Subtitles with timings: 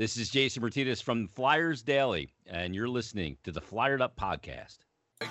[0.00, 4.78] This is Jason Martinez from Flyers Daily, and you're listening to the Flyered Up Podcast.
[5.20, 5.28] Diving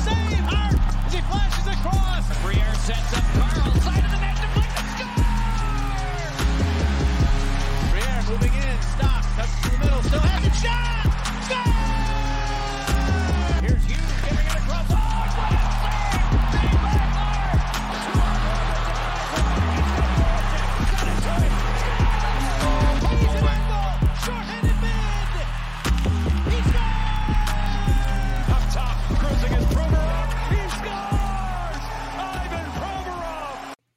[0.00, 0.72] save, Hart
[1.04, 2.24] as he flashes across.
[2.40, 5.20] Briere sets up Carl, side of the net, deflected, score!
[7.92, 11.12] Briere moving in, stops, cuts to the middle, still has shot!
[13.60, 14.00] Here's Hughes
[14.32, 15.01] it across.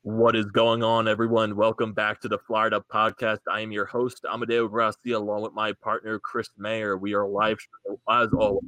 [0.05, 1.55] What is going on, everyone?
[1.55, 3.39] Welcome back to the Flyered Up Podcast.
[3.51, 6.95] I am your host, Amadeo Grassi, along with my partner, Chris Mayer.
[6.95, 7.57] We are live,
[8.07, 8.61] as always,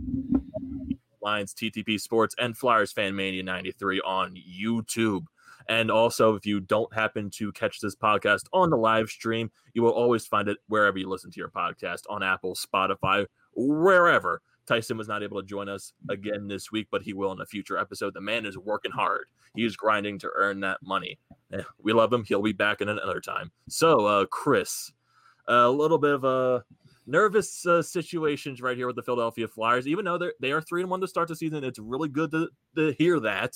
[1.22, 5.28] Lions, TTP Sports, and Flyers Fan Mania 93 on YouTube.
[5.70, 9.84] And also, if you don't happen to catch this podcast on the live stream, you
[9.84, 14.42] will always find it wherever you listen to your podcast on Apple, Spotify, wherever.
[14.68, 17.46] Tyson was not able to join us again this week, but he will in a
[17.46, 18.14] future episode.
[18.14, 19.26] The man is working hard.
[19.56, 21.18] He is grinding to earn that money.
[21.54, 22.24] Eh, We love him.
[22.24, 23.52] He'll be back in another time.
[23.70, 24.92] So, uh, Chris,
[25.48, 26.64] a little bit of a
[27.06, 29.88] nervous uh, situations right here with the Philadelphia Flyers.
[29.88, 32.32] Even though they're they are three and one to start the season, it's really good
[32.32, 33.56] to, to hear that.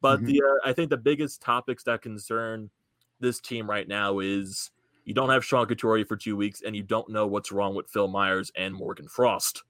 [0.00, 0.26] But Mhm.
[0.26, 2.70] the uh, I think the biggest topics that concern
[3.18, 4.70] this team right now is
[5.04, 7.88] you don't have Sean Couturier for two weeks, and you don't know what's wrong with
[7.88, 9.64] Phil Myers and Morgan Frost,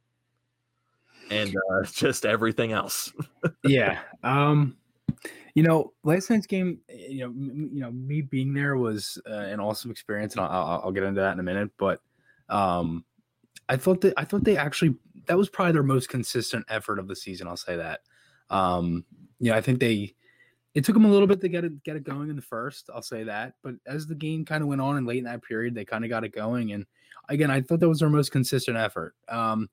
[1.33, 3.13] and uh, just everything else.
[3.65, 4.01] yeah.
[4.23, 4.77] Um,
[5.55, 9.35] you know, last night's game, you know, m- you know, me being there was uh,
[9.35, 11.71] an awesome experience, and I'll, I'll, I'll get into that in a minute.
[11.79, 12.01] But
[12.49, 13.05] um,
[13.69, 14.95] I thought that I thought they actually
[15.27, 17.49] that was probably their most consistent effort of the season.
[17.49, 18.01] I'll say that.
[18.51, 19.05] Um,
[19.39, 20.15] you know, I think they
[20.75, 22.89] it took them a little bit to get it get it going in the first.
[22.95, 25.43] I'll say that, but as the game kind of went on and late in that
[25.43, 26.73] period, they kind of got it going.
[26.73, 26.87] And
[27.29, 29.15] again, I thought that was their most consistent effort.
[29.29, 29.69] Um,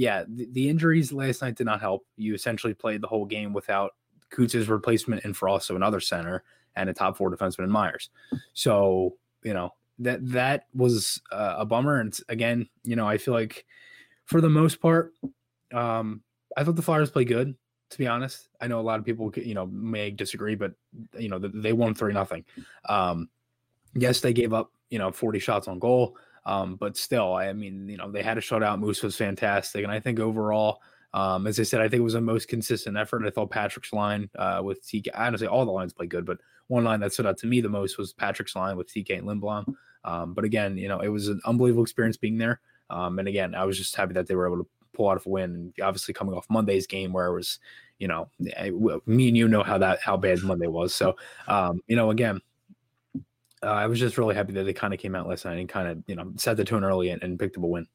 [0.00, 2.06] yeah, the, the injuries last night did not help.
[2.16, 3.96] You essentially played the whole game without
[4.30, 6.42] Coots's replacement in Frost, so another center,
[6.74, 8.08] and a top four defenseman in Myers.
[8.54, 12.00] So you know that that was uh, a bummer.
[12.00, 13.66] And again, you know, I feel like
[14.24, 15.12] for the most part,
[15.74, 16.22] um,
[16.56, 17.54] I thought the Flyers played good.
[17.90, 20.72] To be honest, I know a lot of people, you know, may disagree, but
[21.18, 22.46] you know they won three nothing.
[22.88, 23.28] Um,
[23.94, 26.16] yes, they gave up, you know, forty shots on goal.
[26.46, 28.78] Um, but still, I mean, you know, they had a shutout.
[28.80, 30.80] Moose was fantastic, and I think overall,
[31.12, 33.26] um, as I said, I think it was the most consistent effort.
[33.26, 35.38] I thought Patrick's line uh, with TK.
[35.38, 37.68] Say all the lines played good, but one line that stood out to me the
[37.68, 39.74] most was Patrick's line with TK and Lindblom.
[40.04, 42.60] Um, but again, you know, it was an unbelievable experience being there.
[42.90, 45.28] Um, and again, I was just happy that they were able to pull out a
[45.28, 45.50] win.
[45.50, 47.58] And obviously, coming off Monday's game where it was,
[47.98, 50.94] you know, I- w- me and you know how that how bad Monday was.
[50.94, 51.16] So,
[51.48, 52.40] um, you know, again,
[53.62, 55.68] uh, I was just really happy that they kind of came out last night and
[55.68, 57.86] kind of you know set the tone early and, and picked up a win.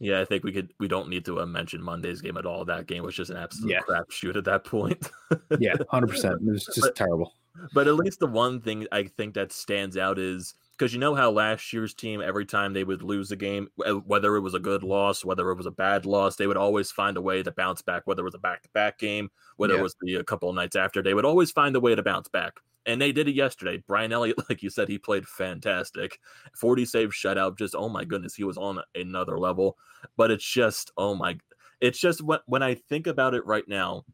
[0.00, 0.72] Yeah, I think we could.
[0.78, 2.64] We don't need to uh, mention Monday's game at all.
[2.64, 3.80] That game was just an absolute Yeah.
[3.80, 5.10] crapshoot at that point.
[5.58, 6.40] Yeah, hundred percent.
[6.46, 7.34] It was just But- terrible.
[7.74, 11.16] but at least the one thing I think that stands out is because you know
[11.16, 13.68] how last year's team, every time they would lose a game,
[14.06, 16.92] whether it was a good loss, whether it was a bad loss, they would always
[16.92, 18.06] find a way to bounce back.
[18.06, 19.80] Whether it was a back-to-back game, whether Yeah.
[19.80, 22.02] it was the a couple of nights after, they would always find a way to
[22.04, 22.52] bounce back.
[22.88, 23.82] And they did it yesterday.
[23.86, 26.18] Brian Elliott, like you said, he played fantastic.
[26.56, 27.58] 40 save shutout.
[27.58, 29.76] Just, oh my goodness, he was on another level.
[30.16, 31.38] But it's just, oh my,
[31.80, 34.04] it's just when, when I think about it right now,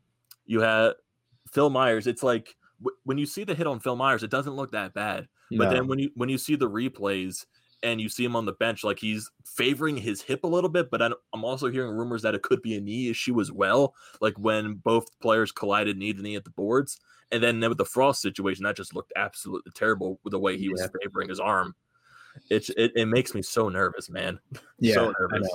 [0.44, 0.94] you have
[1.50, 2.06] Phil Myers.
[2.06, 4.92] It's like w- when you see the hit on Phil Myers, it doesn't look that
[4.92, 5.28] bad.
[5.58, 7.46] But then when you when you see the replays
[7.82, 10.90] and you see him on the bench, like he's favoring his hip a little bit.
[10.90, 13.94] But I'm I'm also hearing rumors that it could be a knee issue as well.
[14.20, 16.98] Like when both players collided knee to knee at the boards,
[17.32, 20.68] and then with the Frost situation, that just looked absolutely terrible with the way he
[20.68, 20.88] was Yeah.
[21.02, 21.74] favoring his arm.
[22.50, 24.38] It's it, it makes me so nervous, man.
[24.80, 25.48] Yeah, so nervous.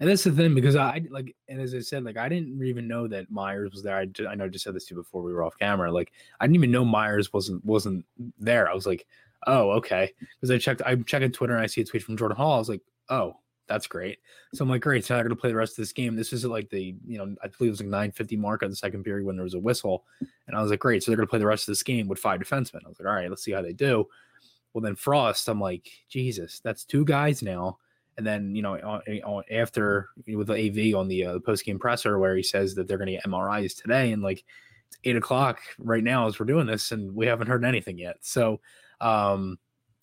[0.00, 2.88] And that's the thing because I like, and as I said, like I didn't even
[2.88, 3.96] know that Myers was there.
[3.96, 5.92] I, ju- I know I just said this to you before we were off camera.
[5.92, 8.04] Like I didn't even know Myers wasn't wasn't
[8.40, 8.68] there.
[8.68, 9.06] I was like,
[9.46, 10.82] oh okay, because I checked.
[10.84, 12.56] I'm checking Twitter and I see a tweet from Jordan Hall.
[12.56, 13.36] I was like, oh
[13.68, 14.18] that's great.
[14.54, 15.04] So I'm like, great.
[15.04, 16.14] So I'm going to play the rest of this game.
[16.14, 18.76] This is like the you know I believe it was like 9:50 mark on the
[18.76, 20.04] second period when there was a whistle,
[20.46, 21.02] and I was like, great.
[21.02, 22.84] So they're going to play the rest of this game with five defensemen.
[22.84, 24.06] I was like, all right, let's see how they do.
[24.72, 27.78] Well, then Frost, I'm like, Jesus, that's two guys now.
[28.18, 29.02] And then you know,
[29.50, 32.98] after with the AV on the uh, post game presser where he says that they're
[32.98, 34.44] going to get MRIs today, and like
[34.88, 38.16] it's eight o'clock right now as we're doing this, and we haven't heard anything yet.
[38.20, 38.60] So
[39.00, 39.58] um,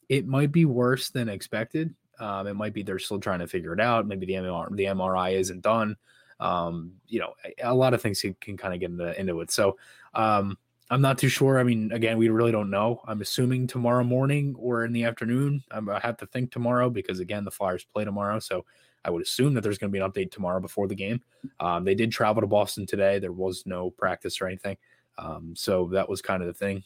[0.10, 1.96] it might be worse than expected.
[2.20, 4.08] Um, it might be they're still trying to figure it out.
[4.08, 5.96] Maybe the MRI, the MRI isn't done.
[6.40, 7.34] Um, you know,
[7.64, 9.52] a, lot of things can, can kind of get into, into it.
[9.52, 9.78] So
[10.14, 10.58] um,
[10.90, 11.60] I'm not too sure.
[11.60, 13.02] I mean, again, we really don't know.
[13.08, 15.64] I'm assuming tomorrow morning or in the afternoon.
[15.72, 18.66] I'm, I have to think tomorrow because again, the Flyers play tomorrow, so
[19.06, 21.22] I would assume that there's going to be an update tomorrow before the game.
[21.60, 23.20] Um, they did travel to Boston today.
[23.20, 24.78] There was no practice or anything,
[25.18, 26.84] um, so that was kind of the thing.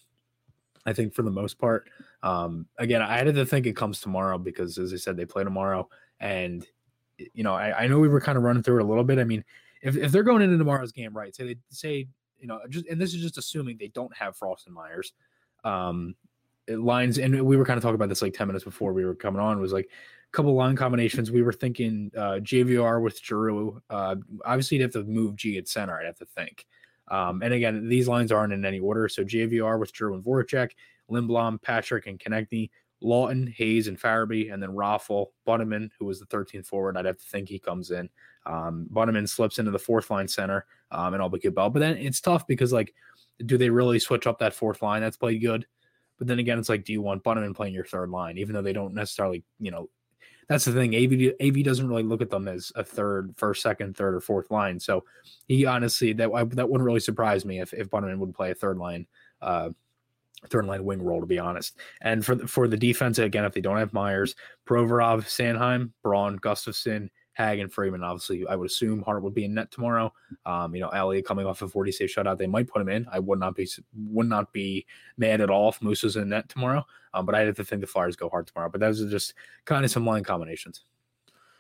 [0.85, 1.89] I think for the most part,
[2.23, 5.43] um, again, I had to think it comes tomorrow because, as I said, they play
[5.43, 6.65] tomorrow, and
[7.17, 9.19] you know, I, I know we were kind of running through it a little bit.
[9.19, 9.43] I mean,
[9.81, 11.35] if, if they're going into tomorrow's game, right?
[11.35, 12.07] Say they say
[12.39, 15.13] you know, just and this is just assuming they don't have Frost and Myers.
[15.63, 16.15] Um,
[16.69, 19.15] lines, and we were kind of talking about this like 10 minutes before we were
[19.15, 21.31] coming on, was like a couple line combinations.
[21.31, 23.81] We were thinking uh, JVR with Giroux.
[23.89, 26.65] Uh, obviously, you'd have to move G at center, I'd have to think.
[27.09, 29.07] Um, and again, these lines aren't in any order.
[29.07, 30.71] So JVR with Giroux and Voracek,
[31.11, 32.69] Lindblom, Patrick, and Konecny,
[33.03, 36.97] Laughton, Hayes, and Farabee, and then Raffl, Bunnaman, who was the 13th forward.
[36.97, 38.09] I'd have to think he comes in.
[38.45, 41.71] Um, Bunnaman slips into the fourth line center, um, and Aube-Kubel.
[41.71, 42.93] But then it's tough because like,
[43.45, 45.65] do they really switch up that fourth line that's played good?
[46.17, 48.63] But then again, it's like, do you want Bunnaman playing your third line, even though
[48.63, 49.89] they don't necessarily, you know,
[50.47, 50.95] that's the thing.
[50.95, 54.49] AV AV doesn't really look at them as a third, first, second, third, or fourth
[54.49, 54.79] line.
[54.79, 55.03] So
[55.47, 58.77] he honestly that that wouldn't really surprise me if if Bunnaman would play a third
[58.77, 59.07] line,
[59.41, 59.69] uh,
[60.49, 61.77] third line wing role, to be honest.
[62.01, 64.35] And for the, for the defense again, if they don't have Myers,
[64.67, 68.03] Provorov, Sanheim, Braun, Gustafsson, Hägg and Friedman.
[68.03, 70.11] Obviously, I would assume Hart would be in net tomorrow.
[70.45, 73.05] Um, you know, Elliott coming off a 40 save shutout, they might put him in.
[73.11, 74.85] I would not be would not be
[75.17, 76.85] mad at all if Moose was in net tomorrow.
[77.13, 78.69] Um, but I have to think the Flyers go hard tomorrow.
[78.69, 79.33] But those are just
[79.65, 80.83] kind of some line combinations.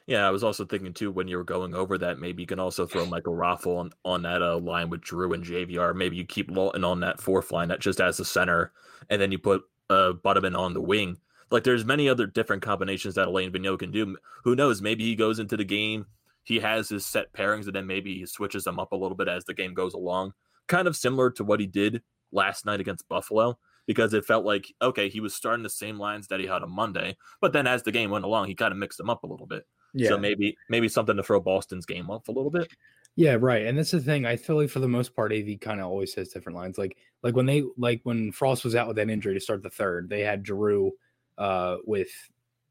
[0.07, 2.59] Yeah, I was also thinking too when you were going over that maybe you can
[2.59, 5.95] also throw Michael Raffl on, on that uh, line with Drew and JVR.
[5.95, 8.71] Maybe you keep Laughton on that fourth line that just as the center,
[9.09, 11.17] and then you put uh, Bunnaman on the wing
[11.51, 14.17] like there's many other different combinations that Alain Vigneault can do.
[14.43, 14.81] Who knows?
[14.81, 16.05] Maybe he goes into the game,
[16.43, 19.27] he has his set pairings, and then maybe he switches them up a little bit
[19.27, 20.33] as the game goes along.
[20.67, 22.01] Kind of similar to what he did
[22.31, 26.27] last night against Buffalo, because it felt like okay, he was starting the same lines
[26.27, 28.77] that he had on Monday, but then as the game went along, he kind of
[28.77, 29.65] mixed them up a little bit.
[29.93, 30.09] Yeah.
[30.09, 32.67] So maybe maybe something to throw Boston's game off a little bit.
[33.15, 33.65] Yeah, right.
[33.65, 34.27] And that's the thing.
[34.27, 36.77] I feel like for the most part, AV kind of always says different lines.
[36.77, 39.71] Like like when they like when Frost was out with that injury to start the
[39.71, 40.91] third, they had Giroux
[41.37, 42.09] uh, with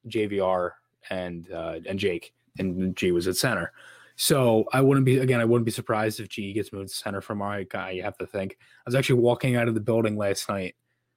[0.09, 0.71] JVR
[1.11, 3.73] and uh, and Jake, and G was at center.
[4.15, 5.41] So I wouldn't be again.
[5.41, 7.91] I wouldn't be surprised if G gets moved to center from my guy.
[7.91, 8.57] You have to think.
[8.61, 10.75] I was actually walking out of the building last night,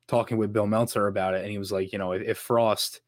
[0.07, 3.01] talking with Bill Meltzer about it, and he was like, you know, if, if Frost,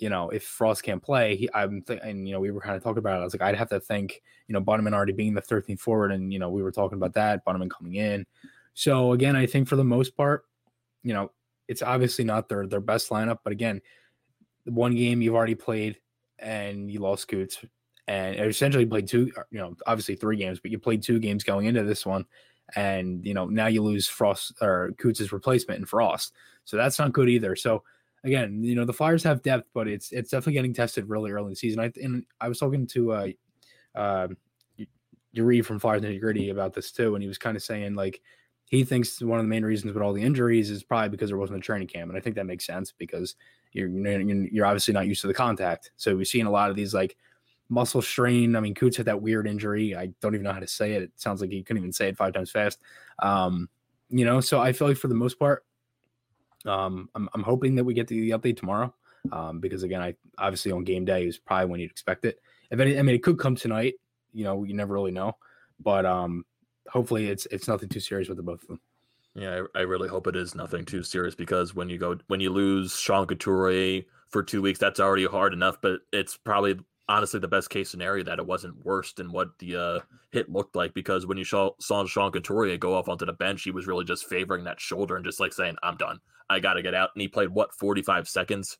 [0.00, 2.74] you know, if Frost can't play, he, I'm th- and you know, we were kind
[2.74, 3.20] of talking about it.
[3.20, 6.10] I was like, I'd have to think, you know, Bunnaman already being the 13th forward,
[6.10, 8.24] and you know, we were talking about that Bunnaman coming in.
[8.72, 10.44] So again, I think for the most part,
[11.02, 11.30] you know,
[11.68, 13.82] it's obviously not their their best lineup, but again,
[14.64, 15.98] one game you've already played
[16.38, 17.58] and you lost Coots,
[18.08, 21.44] and essentially played two, uh, you know, obviously three games, but you played two games
[21.44, 22.24] going into this one,
[22.74, 26.32] and you know now you lose Frost or Coots' replacement in Frost,
[26.64, 27.54] so that's not good either.
[27.54, 27.82] So
[28.24, 31.46] again, you know the Flyers have depth, but it's it's definitely getting tested really early
[31.46, 31.80] in the season.
[31.80, 33.28] I and I was talking to uh,
[33.94, 34.28] uh,
[35.32, 38.20] Yuri from Flyers Nitty Gritty about this too, and he was kind of saying like
[38.66, 41.38] he thinks one of the main reasons with all the injuries is probably because there
[41.38, 43.36] wasn't a training camp, and I think that makes sense because
[43.72, 45.92] you're you're obviously not used to the contact.
[45.96, 47.16] So we've seen a lot of these like
[47.68, 48.56] muscle strain.
[48.56, 49.96] I mean, Coots had that weird injury.
[49.96, 51.02] I don't even know how to say it.
[51.02, 52.80] It sounds like he couldn't even say it five times fast.
[53.20, 53.68] Um,
[54.08, 55.64] you know, so I feel like for the most part,
[56.66, 58.94] um, I'm, I'm hoping that we get the, update tomorrow.
[59.32, 62.40] Um, because again, I obviously on game day is probably when you'd expect it.
[62.70, 63.94] If any, I mean, it could come tonight.
[64.32, 65.36] You know, you never really know,
[65.78, 66.44] but um,
[66.88, 68.80] hopefully it's it's nothing too serious with the both of them.
[69.34, 72.40] Yeah, I, I, really hope it is nothing too serious because when you go when
[72.40, 75.76] you lose Sean Couturier for two weeks, that's already hard enough.
[75.80, 76.78] But it's probably
[77.10, 80.00] honestly the best case scenario that it wasn't worse than what the uh,
[80.30, 83.64] hit looked like because when you saw, saw Sean Couturier go off onto the bench,
[83.64, 86.20] he was really just favoring that shoulder and just like saying, "I'm done.
[86.48, 88.78] I got to get out." And he played what 45 seconds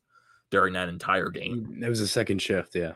[0.49, 1.81] during that entire game.
[1.83, 2.93] It was a second shift, yeah.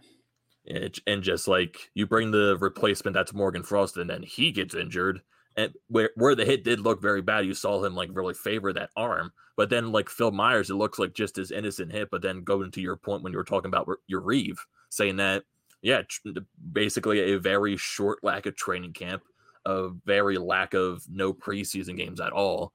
[0.64, 4.74] It, and just like you bring the replacement that's Morgan Frost, and then he gets
[4.74, 5.22] injured.
[5.58, 8.74] And where where the hit did look very bad, you saw him like really favor
[8.74, 9.32] that arm.
[9.56, 12.10] But then like Phil Myers, it looks like just as innocent hit.
[12.12, 14.60] But then going to your point when you were talking about your Reeve,
[14.90, 15.44] saying that
[15.82, 16.02] yeah,
[16.72, 19.24] basically a very short lack of training camp,
[19.66, 22.74] a very lack of no preseason games at all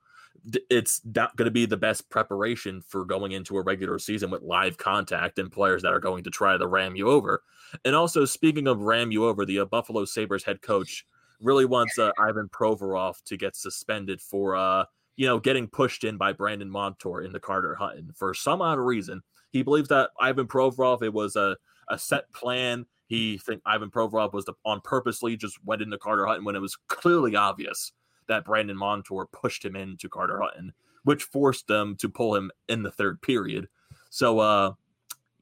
[0.70, 4.42] it's not going to be the best preparation for going into a regular season with
[4.42, 7.42] live contact and players that are going to try to ram you over.
[7.84, 11.06] And also, speaking of ram you over, the Buffalo Sabres head coach
[11.40, 14.84] really wants uh, Ivan Provorov to get suspended for, uh,
[15.16, 18.12] you know, getting pushed in by Brandon Montour in the Carter Hutton.
[18.14, 21.56] For some odd reason, he believes that Ivan Provorov, it was a,
[21.88, 22.86] a set plan.
[23.06, 26.60] He think Ivan Provorov was the, on purposely just went into Carter Hutton when it
[26.60, 27.92] was clearly obvious
[28.28, 32.82] that Brandon Montour pushed him into Carter Hutton, which forced them to pull him in
[32.82, 33.68] the third period.
[34.10, 34.74] So, uh,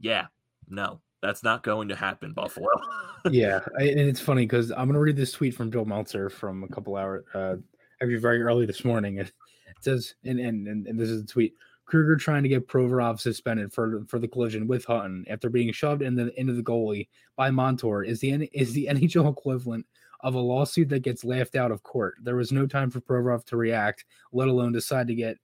[0.01, 0.29] yeah,
[0.69, 2.69] no, that's not going to happen, Buffalo.
[3.31, 6.69] yeah, and it's funny because I'm gonna read this tweet from Bill Meltzer from a
[6.69, 7.57] couple hours, uh,
[8.01, 9.19] actually very early this morning.
[9.19, 9.33] It
[9.81, 11.55] says, and and and, this is a tweet.
[11.87, 16.03] Krueger trying to get Provorov suspended for for the collision with Hutton after being shoved
[16.03, 19.87] in the into the goalie by Montour is the is the NHL equivalent
[20.21, 22.17] of a lawsuit that gets laughed out of court.
[22.23, 25.39] There was no time for Provorov to react, let alone decide to get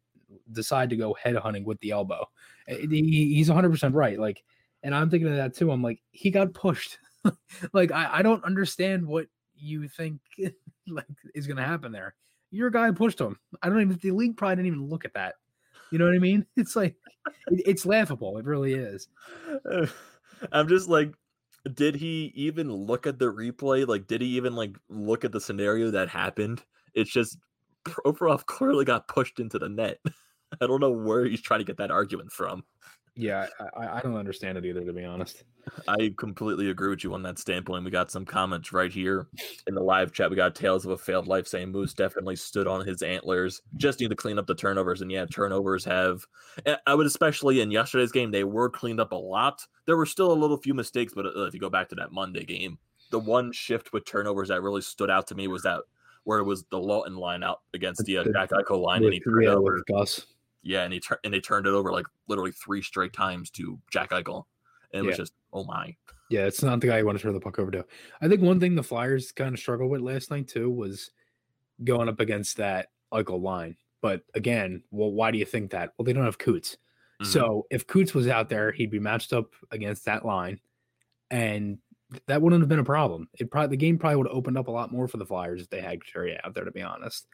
[0.53, 2.29] decide to go head hunting with the elbow.
[2.67, 4.19] He, he's 100 percent right.
[4.19, 4.43] Like,
[4.85, 5.73] and I'm thinking of that too.
[5.73, 6.99] I'm like, he got pushed.
[7.73, 9.27] like, I, I don't understand what
[9.57, 10.21] you think
[10.87, 12.15] like is going to happen there.
[12.51, 13.37] Your guy pushed him.
[13.63, 13.99] I don't even.
[14.01, 15.35] The league probably didn't even look at that.
[15.91, 16.47] You know what I mean?
[16.57, 16.95] It's like
[17.49, 18.39] it's laughable.
[18.39, 19.09] It really is.
[20.53, 21.15] I'm just like,
[21.73, 23.89] did he even look at the replay?
[23.89, 26.63] Like, did he even like look at the scenario that happened?
[26.93, 27.39] It's just
[27.85, 29.99] Provorov clearly got pushed into the net.
[30.61, 32.65] I don't know where he's trying to get that argument from.
[33.17, 35.45] Yeah, I, I don't understand it either, to be honest.
[35.87, 37.85] I completely agree with you on that standpoint.
[37.85, 39.29] We got some comments right here
[39.69, 40.31] in the live chat.
[40.31, 43.63] We got Tales of a Failed Life saying Moose definitely stood on his antlers.
[43.77, 45.01] Just need to clean up the turnovers.
[45.01, 46.27] And yeah, turnovers have,
[46.87, 49.65] I would especially in yesterday's game, they were cleaned up a lot.
[49.87, 52.11] There were still a little few mistakes, but uh, if you go back to that
[52.11, 52.79] Monday game,
[53.11, 55.83] the one shift with turnovers that really stood out to me was that
[56.25, 59.05] where it was the Laughton line out against the uh, Jack Eichel line.
[59.05, 59.83] and he turned yeah, over.
[59.87, 60.27] Gus.
[60.65, 63.79] Yeah, and he tur- and they turned it over like literally three straight times to
[63.91, 64.45] Jack Eichel,
[64.93, 65.09] and it yeah.
[65.09, 65.95] was just oh my.
[66.31, 67.85] Yeah, it's not the guy you want to turn the puck over to.
[68.21, 71.11] I think one thing the Flyers kind of struggled with last night too was
[71.85, 73.77] going up against that Eichel line.
[74.01, 75.93] But again, well, why do you think that?
[75.97, 76.79] Well, they don't have Coots.
[77.23, 77.31] Mm-hmm.
[77.31, 80.61] So if Coots was out there, he'd be matched up against that line,
[81.31, 81.79] and
[82.27, 83.29] that wouldn't have been a problem.
[83.39, 85.63] It probably the game probably would have opened up a lot more for the Flyers
[85.63, 86.65] if they had Couturier out there.
[86.65, 87.27] To be honest,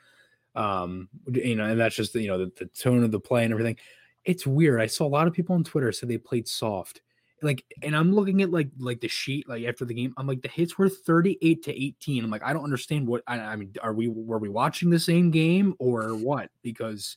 [0.54, 3.52] um, you know, and that's just you know the, the tone of the play and
[3.52, 3.76] everything.
[4.24, 4.80] It's weird.
[4.80, 7.00] I saw a lot of people on Twitter say they played soft,
[7.42, 10.12] like, and I'm looking at like like the sheet like after the game.
[10.16, 12.24] I'm like the hits were 38 to 18.
[12.24, 13.74] I'm like I don't understand what I, I mean.
[13.82, 16.50] Are we were we watching the same game or what?
[16.62, 17.16] Because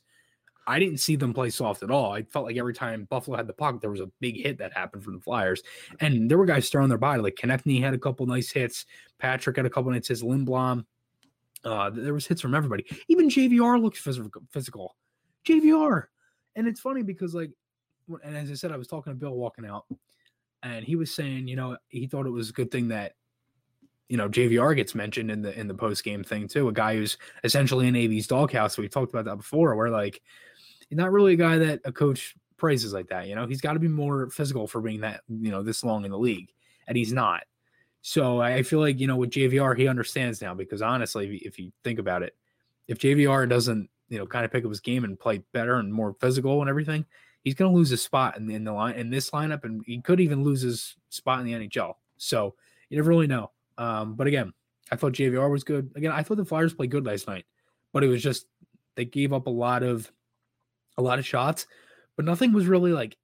[0.66, 2.12] I didn't see them play soft at all.
[2.12, 4.72] I felt like every time Buffalo had the puck, there was a big hit that
[4.72, 5.62] happened from the Flyers,
[6.00, 7.20] and there were guys throwing their body.
[7.20, 8.86] Like Konecny had a couple nice hits.
[9.18, 10.22] Patrick had a couple nice hits.
[10.22, 10.84] Lindblom
[11.64, 12.84] uh, there was hits from everybody.
[13.08, 14.96] Even JVR looked physical.
[15.46, 16.04] JVR,
[16.56, 17.50] and it's funny because like,
[18.22, 19.84] and as I said, I was talking to Bill walking out,
[20.62, 23.12] and he was saying, you know, he thought it was a good thing that,
[24.08, 26.68] you know, JVR gets mentioned in the in the post game thing too.
[26.68, 28.78] A guy who's essentially in AV's doghouse.
[28.78, 30.22] We talked about that before, where like,
[30.90, 33.26] not really a guy that a coach praises like that.
[33.26, 36.04] You know, he's got to be more physical for being that you know this long
[36.04, 36.52] in the league,
[36.86, 37.44] and he's not.
[38.06, 41.72] So I feel like, you know, with JVR, he understands now because honestly, if you
[41.84, 42.36] think about it,
[42.86, 45.90] if JVR doesn't, you know, kind of pick up his game and play better and
[45.90, 47.06] more physical and everything,
[47.44, 49.82] he's going to lose his spot in the, in the line in this lineup, and
[49.86, 51.94] he could even lose his spot in the NHL.
[52.18, 52.54] So
[52.90, 53.52] you never really know.
[53.78, 54.52] Um, but again,
[54.92, 55.90] I thought JVR was good.
[55.96, 57.46] Again, I thought the Flyers played good last night,
[57.94, 58.44] but it was just
[58.96, 60.12] they gave up a lot of
[60.98, 61.66] a lot of shots,
[62.16, 63.16] but nothing was really like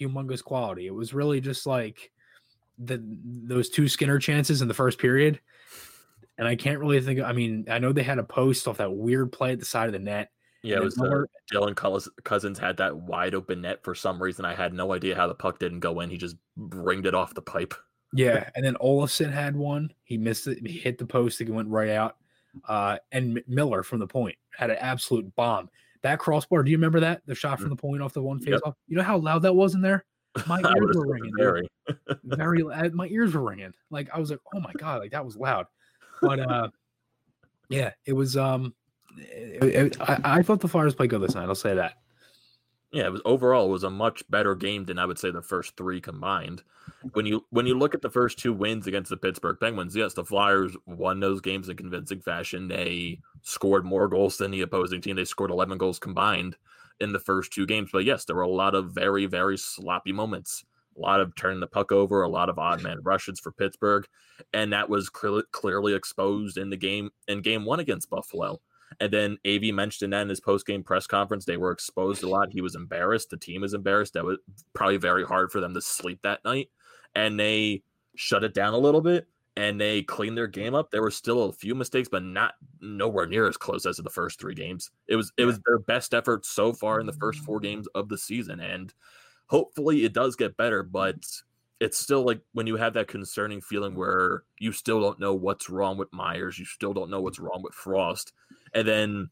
[0.00, 0.88] humongous quality.
[0.88, 2.10] It was really just like
[2.78, 5.40] the those two Skinner chances in the first period,
[6.38, 7.20] and I can't really think.
[7.20, 9.86] I mean, I know they had a post off that weird play at the side
[9.86, 10.30] of the net.
[10.62, 14.44] Yeah, it was the, Dylan Cozens had that wide open net for some reason.
[14.44, 16.10] I had no idea how the puck didn't go in.
[16.10, 17.74] He just ringed it off the pipe.
[18.12, 19.92] Yeah, and then Olofsson had one.
[20.04, 20.66] He missed it.
[20.66, 21.40] He hit the post.
[21.40, 22.16] It went right out.
[22.66, 25.68] Uh, and Miller from the point had an absolute bomb.
[26.02, 26.62] That crossbar.
[26.62, 27.76] Do you remember that the shot from mm.
[27.76, 28.60] the point off the one face yep.
[28.64, 28.74] off?
[28.88, 30.04] You know how loud that was in there.
[30.46, 31.32] My ears were ringing.
[31.38, 31.68] Very,
[32.24, 32.90] very.
[32.90, 33.72] My ears were ringing.
[33.90, 35.66] Like I was like, oh my god, like that was loud.
[36.20, 36.68] But uh,
[37.68, 38.36] yeah, it was.
[38.36, 38.74] Um,
[39.16, 41.48] it, it, I, I thought the Flyers played good this night.
[41.48, 41.94] I'll say that.
[42.92, 45.42] Yeah, it was overall it was a much better game than I would say the
[45.42, 46.62] first three combined.
[47.12, 50.14] When you when you look at the first two wins against the Pittsburgh Penguins, yes,
[50.14, 52.68] the Flyers won those games in convincing fashion.
[52.68, 55.16] They scored more goals than the opposing team.
[55.16, 56.56] They scored 11 goals combined
[57.00, 57.90] in the first two games.
[57.92, 60.64] But yes, there were a lot of very, very sloppy moments.
[60.96, 64.06] A lot of turning the puck over, a lot of odd man rushes for Pittsburgh,
[64.54, 68.60] and that was clearly, clearly exposed in the game in game one against Buffalo.
[68.98, 72.28] And then AV mentioned that in his post game press conference, they were exposed a
[72.28, 72.48] lot.
[72.50, 73.28] He was embarrassed.
[73.28, 74.14] The team is embarrassed.
[74.14, 74.38] That was
[74.72, 76.70] probably very hard for them to sleep that night,
[77.14, 77.82] and they
[78.14, 79.26] shut it down a little bit
[79.56, 80.90] and they cleaned their game up.
[80.90, 84.38] There were still a few mistakes, but not nowhere near as close as the first
[84.38, 84.90] three games.
[85.08, 88.08] It was it was their best effort so far in the first four games of
[88.08, 88.92] the season, and
[89.46, 90.82] hopefully it does get better.
[90.82, 91.16] But
[91.80, 95.68] it's still like when you have that concerning feeling where you still don't know what's
[95.70, 98.32] wrong with Myers, you still don't know what's wrong with Frost,
[98.74, 99.30] And then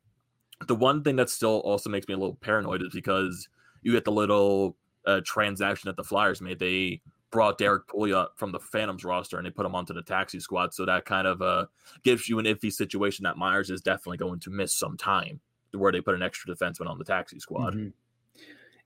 [0.67, 3.49] the one thing that still also makes me a little paranoid is because
[3.83, 4.77] you get the little
[5.07, 6.59] uh, transaction that the Flyers made.
[6.59, 7.01] They
[7.35, 10.73] brought Derrick Pouliot from the Phantoms roster and they put him onto the taxi squad.
[10.73, 11.67] So that kind of uh,
[12.05, 15.41] gives you an iffy situation that Myers is definitely going to miss some time
[15.73, 17.75] where they put an extra defenseman on the taxi squad.
[17.75, 17.89] Mm-hmm.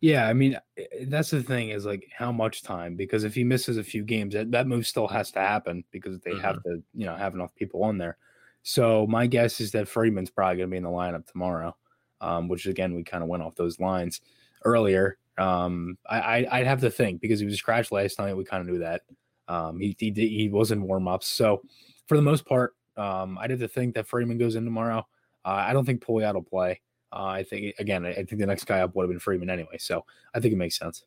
[0.00, 0.56] Yeah, I mean
[1.02, 4.32] that's the thing is like how much time because if he misses a few games,
[4.32, 6.40] that, that move still has to happen because they mm-hmm.
[6.40, 8.16] have to you know have enough people on there.
[8.62, 11.76] So my guess is that Friedman's probably going to be in the lineup tomorrow,
[12.22, 14.22] um, which again we kind of went off those lines
[14.64, 15.18] earlier.
[15.38, 18.36] Um, I, I would have to think because he was scratched last night.
[18.36, 19.02] We kind of knew that.
[19.46, 21.26] Um, he he he was in warm ups.
[21.26, 21.62] So
[22.06, 25.06] for the most part, um, I'd have to think that Friedman goes in tomorrow.
[25.44, 26.80] Uh, I don't think Pouliot will play.
[27.12, 29.78] Uh, I think again, I think the next guy up would have been Friedman anyway.
[29.78, 30.04] So
[30.34, 31.04] I think it makes sense.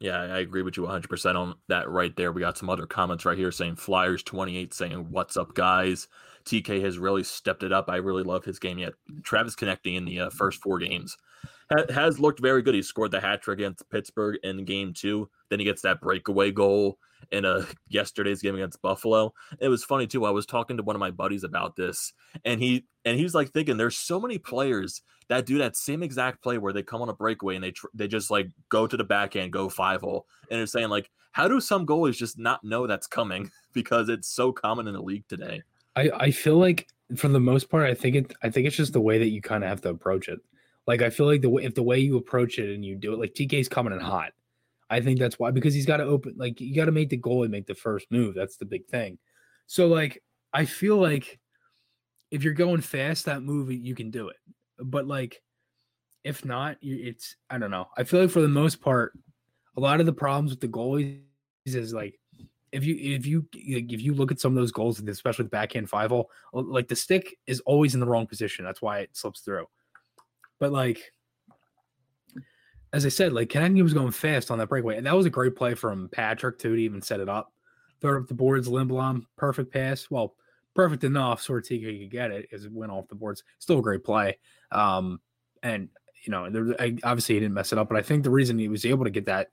[0.00, 2.32] Yeah, I agree with you 100% on that right there.
[2.32, 6.08] We got some other comments right here saying Flyers 28 saying, What's up, guys?
[6.46, 7.90] TK has really stepped it up.
[7.90, 8.94] I really love his game yet.
[9.22, 11.18] Travis Konecny in the uh, first four games
[11.90, 12.74] has looked very good.
[12.74, 15.30] He scored the hat trick against Pittsburgh in game two.
[15.48, 16.98] Then he gets that breakaway goal
[17.30, 19.32] in a yesterday's game against Buffalo.
[19.60, 20.24] It was funny too.
[20.24, 22.12] I was talking to one of my buddies about this,
[22.44, 26.02] and he and he was like thinking, "There's so many players that do that same
[26.02, 28.86] exact play where they come on a breakaway and they tr- they just like go
[28.86, 32.38] to the backhand, go five hole, and they're saying like, how do some goalies just
[32.38, 35.62] not know that's coming because it's so common in the league today?
[35.96, 38.92] I I feel like for the most part, I think it I think it's just
[38.92, 40.40] the way that you kind of have to approach it.
[40.90, 43.12] Like I feel like the way if the way you approach it and you do
[43.12, 44.32] it, like TK's coming in hot.
[44.90, 47.16] I think that's why because he's got to open like you got to make the
[47.16, 48.34] goal and make the first move.
[48.34, 49.16] That's the big thing.
[49.68, 50.20] So like
[50.52, 51.38] I feel like
[52.32, 54.36] if you're going fast, that move you can do it.
[54.80, 55.40] But like
[56.24, 57.86] if not, it's I don't know.
[57.96, 59.12] I feel like for the most part,
[59.76, 61.20] a lot of the problems with the goalies
[61.66, 62.18] is like
[62.72, 65.88] if you if you if you look at some of those goals, especially the backhand
[65.88, 68.64] five hole, like the stick is always in the wrong position.
[68.64, 69.66] That's why it slips through.
[70.60, 71.12] But like,
[72.92, 75.30] as I said, like Konecny was going fast on that breakaway, and that was a
[75.30, 77.52] great play from Patrick too to even set it up.
[78.02, 80.08] It up the boards, Lindblom, perfect pass.
[80.10, 80.34] Well,
[80.74, 83.42] perfect enough so Ortega could get it as it went off the boards.
[83.58, 84.38] Still a great play.
[84.70, 85.20] Um,
[85.62, 85.88] and
[86.24, 88.58] you know, there, I, obviously he didn't mess it up, but I think the reason
[88.58, 89.48] he was able to get that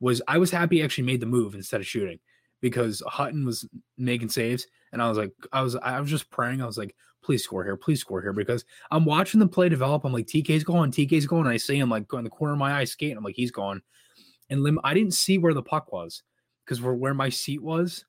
[0.00, 2.18] was I was happy he actually made the move instead of shooting
[2.60, 6.62] because Hutton was making saves, and I was like, I was I was just praying.
[6.62, 10.04] I was like, please score here, please score here, because I'm watching the play develop.
[10.04, 11.46] I'm like, TK's going, TK's going.
[11.46, 13.16] And I see him like going the corner of my eye skating.
[13.16, 13.82] I'm like, he's going.
[14.50, 16.22] And Lim, I didn't see where the puck was
[16.64, 18.04] because where, where my seat was,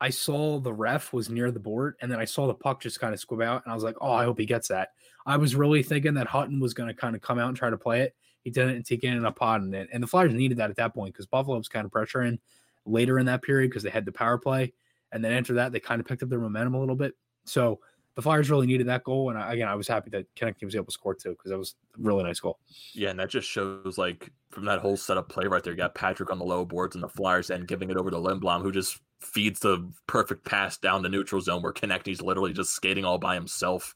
[0.00, 3.00] I saw the ref was near the board, and then I saw the puck just
[3.00, 4.88] kind of squib out, and I was like, oh, I hope he gets that.
[5.26, 7.68] I was really thinking that Hutton was going to kind of come out and try
[7.68, 8.14] to play it.
[8.42, 9.90] He didn't, and TK ended up potting it.
[9.92, 12.38] And the Flyers needed that at that point because Buffalo was kind of pressuring
[12.86, 14.72] later in that period because they had the power play.
[15.12, 17.12] And then after that, they kind of picked up their momentum a little bit.
[17.44, 17.80] So
[18.16, 20.74] the Flyers really needed that goal, and I, again, I was happy that Konecny was
[20.74, 22.58] able to score too because that was a really nice goal.
[22.92, 25.94] Yeah, and that just shows like from that whole setup play right there, you got
[25.94, 28.72] Patrick on the low boards and the Flyers and giving it over to Lindblom, who
[28.72, 33.18] just feeds the perfect pass down the neutral zone where Konecny's literally just skating all
[33.18, 33.94] by himself.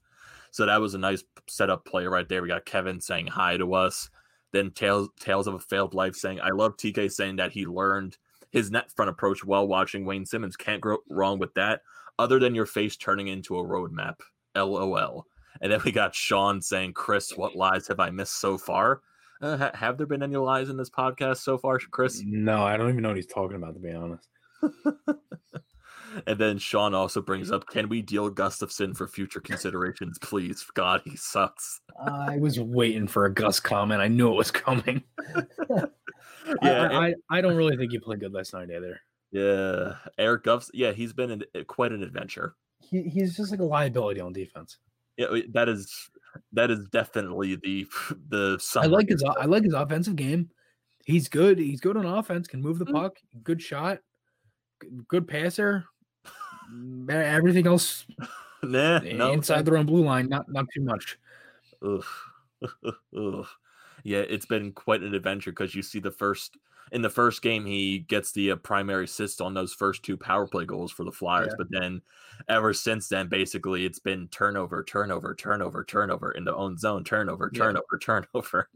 [0.51, 2.43] So that was a nice setup play right there.
[2.43, 4.11] We got Kevin saying hi to us.
[4.53, 8.17] Then Tales Tales of a Failed Life saying, I love TK saying that he learned
[8.53, 10.57] his net front approach while watching Wayne Simmonds.
[10.57, 11.81] Can't go wrong with that
[12.19, 14.17] other than your face turning into a roadmap.
[14.57, 15.27] LOL.
[15.61, 19.03] And then we got Sean saying, Chris, what lies have I missed so far?
[19.41, 22.23] Uh, ha- have there been any lies in this podcast so far, Chris?
[22.25, 24.29] No, I don't even know what he's talking about, to be honest.
[26.27, 30.65] and then Sean also brings up, can we deal Gustafsson for future considerations, please?
[30.75, 31.81] God, he sucks.
[31.99, 34.01] I was waiting for a Gus comment.
[34.01, 35.03] I knew it was coming.
[36.63, 39.01] yeah, I, I, I, don't really think he played good last night either.
[39.35, 40.71] Yeah, Eric Guffs.
[40.73, 42.55] Yeah, he's been in, eh, quite an adventure.
[42.79, 44.79] He, he's just like a liability on defense.
[45.17, 46.09] Yeah, that is
[46.53, 47.85] that is definitely the
[48.29, 48.65] the.
[48.77, 50.51] I like his I like his offensive game.
[51.05, 51.59] He's good.
[51.59, 52.47] He's good on offense.
[52.47, 52.95] Can move the mm-hmm.
[52.95, 53.17] puck.
[53.43, 53.99] Good shot.
[55.09, 55.85] Good passer.
[57.11, 58.07] Everything else,
[58.63, 61.19] nah, no, inside the own blue line, not not too much.
[61.85, 62.05] Ugh.
[63.19, 63.47] Ugh.
[64.05, 66.57] Yeah, it's been quite an adventure because you see the first
[66.93, 70.47] in the first game he gets the uh, primary assist on those first two power
[70.47, 71.57] play goals for the Flyers, yeah.
[71.59, 72.03] but then
[72.49, 77.51] ever since then, basically it's been turnover, turnover, turnover, turnover in the own zone, turnover,
[77.51, 77.99] turnover, yeah.
[78.33, 78.69] turnover.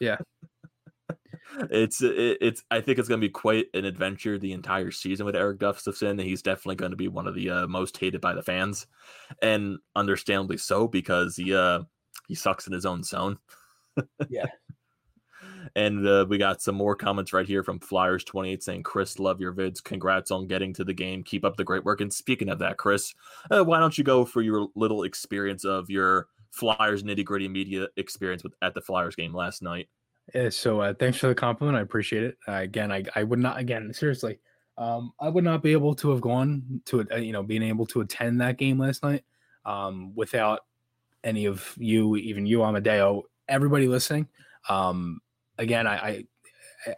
[0.00, 0.16] Yeah.
[1.70, 5.26] it's it, it's I think it's going to be quite an adventure the entire season
[5.26, 6.22] with Erik Gustafsson.
[6.22, 8.86] He's definitely going to be one of the uh, most hated by the fans,
[9.42, 11.80] and understandably so because he uh
[12.28, 13.38] he sucks in his own zone.
[14.28, 14.46] yeah.
[15.76, 19.52] And uh, we got some more comments right here from Flyers28 saying, Chris, love your
[19.52, 19.82] vids.
[19.82, 21.22] Congrats on getting to the game.
[21.22, 22.00] Keep up the great work.
[22.00, 23.14] And speaking of that, Chris,
[23.50, 27.88] uh, why don't you go for your little experience of your Flyers nitty gritty media
[27.96, 29.88] experience with at the Flyers game last night.
[30.32, 31.76] Yeah, so uh, thanks for the compliment.
[31.76, 32.38] I appreciate it.
[32.46, 34.38] Uh, again, I, I would not again seriously.
[34.78, 37.86] Um, I would not be able to have gone to uh, you know being able
[37.86, 39.24] to attend that game last night
[39.64, 40.60] um, without
[41.24, 44.28] any of you, even you, Amadeo, everybody listening.
[44.68, 45.20] Um,
[45.58, 46.24] again, I, I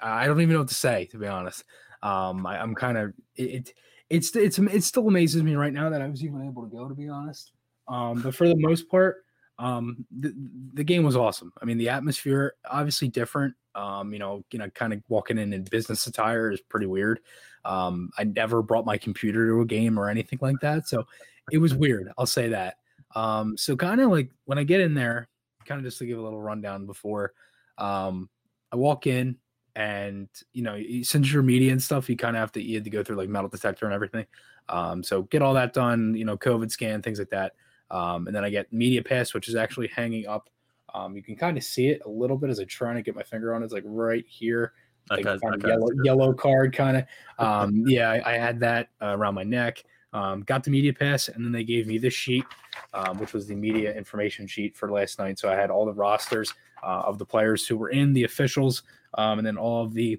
[0.02, 1.64] I don't even know what to say to be honest.
[2.02, 3.72] Um, I, am kind of it,
[4.10, 6.88] It's it's it still amazes me right now that I was even able to go.
[6.88, 7.52] To be honest,
[7.88, 9.24] um, but for the most part,
[9.58, 10.34] um, the,
[10.74, 11.52] the game was awesome.
[11.60, 13.54] I mean, the atmosphere obviously different.
[13.74, 17.20] Um, you know, you know, kind of walking in in business attire is pretty weird.
[17.64, 21.06] Um, I never brought my computer to a game or anything like that, so
[21.52, 22.10] it was weird.
[22.16, 22.76] I'll say that.
[23.14, 25.28] Um, so kind of like when I get in there,
[25.64, 27.32] kind of just to give a little rundown before,
[27.78, 28.28] um,
[28.76, 29.36] I walk in
[29.74, 32.84] and you know, since you're media and stuff, you kind of have to you had
[32.84, 34.26] to go through like metal detector and everything.
[34.68, 37.54] Um, so get all that done, you know, COVID scan, things like that.
[37.90, 40.50] Um, and then I get Media Pass, which is actually hanging up.
[40.92, 43.14] Um, you can kind of see it a little bit as I try to get
[43.14, 43.64] my finger on it.
[43.64, 44.72] It's like right here.
[45.08, 45.68] Like okay, okay.
[45.68, 47.04] yellow, yellow card kind of.
[47.38, 49.84] Um, yeah, I, I, had that uh, around my neck.
[50.16, 52.46] Um, got the media pass, and then they gave me this sheet,
[52.94, 55.38] um, which was the media information sheet for last night.
[55.38, 58.82] So I had all the rosters uh, of the players who were in, the officials,
[59.18, 60.18] um, and then all of the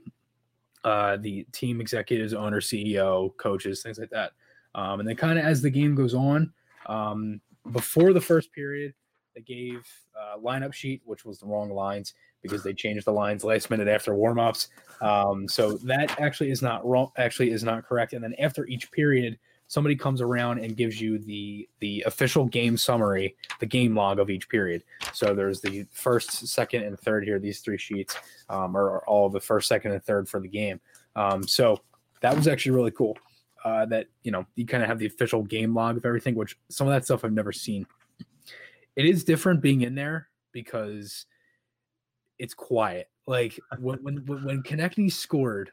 [0.83, 4.33] uh, the team executives, owner, CEO, coaches, things like that.
[4.75, 6.53] Um, and then kind of as the game goes on,
[6.85, 8.93] um, before the first period,
[9.33, 9.83] they gave
[10.15, 13.87] uh, lineup sheet, which was the wrong lines because they changed the lines last minute
[13.87, 14.67] after warmups.
[15.01, 17.09] Um, so that actually is not wrong.
[17.17, 18.13] Actually, is not correct.
[18.13, 22.77] And then after each period, somebody comes around and gives you the the official game
[22.77, 24.83] summary, the game log of each period.
[25.13, 27.39] So there's the first, second, and third here.
[27.39, 28.17] These three sheets
[28.49, 30.79] um, are, all the first, second, and third for the game.
[31.15, 31.81] Um, so
[32.21, 33.17] that was actually really cool
[33.63, 36.57] uh, that you know you kind of have the official game log of everything, which
[36.69, 37.85] some of that stuff I've never seen.
[38.95, 41.25] It is different being in there because
[42.39, 43.09] it's quiet.
[43.25, 45.71] Like when when when Konecny scored,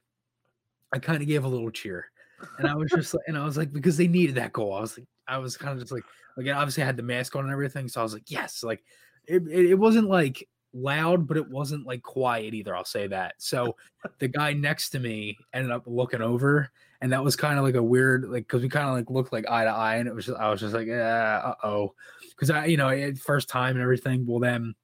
[0.93, 2.11] I kind of gave a little cheer,
[2.59, 4.75] and I was just like, and I was like because they needed that goal.
[4.75, 6.05] I was like, I was kind of just like,
[6.37, 8.85] like obviously I had the mask on and everything, so I was like, yes, like
[9.27, 12.75] it, it, it wasn't like loud, but it wasn't like quiet either.
[12.77, 13.35] I'll say that.
[13.39, 13.77] So
[14.19, 16.71] the guy next to me ended up looking over,
[17.01, 19.33] and that was kind of like a weird, like, because we kind of like looked
[19.33, 21.95] like eye to eye, and it was just, I was just like, uh oh,
[22.31, 24.27] because I, you know, first time and everything.
[24.27, 24.75] Well, then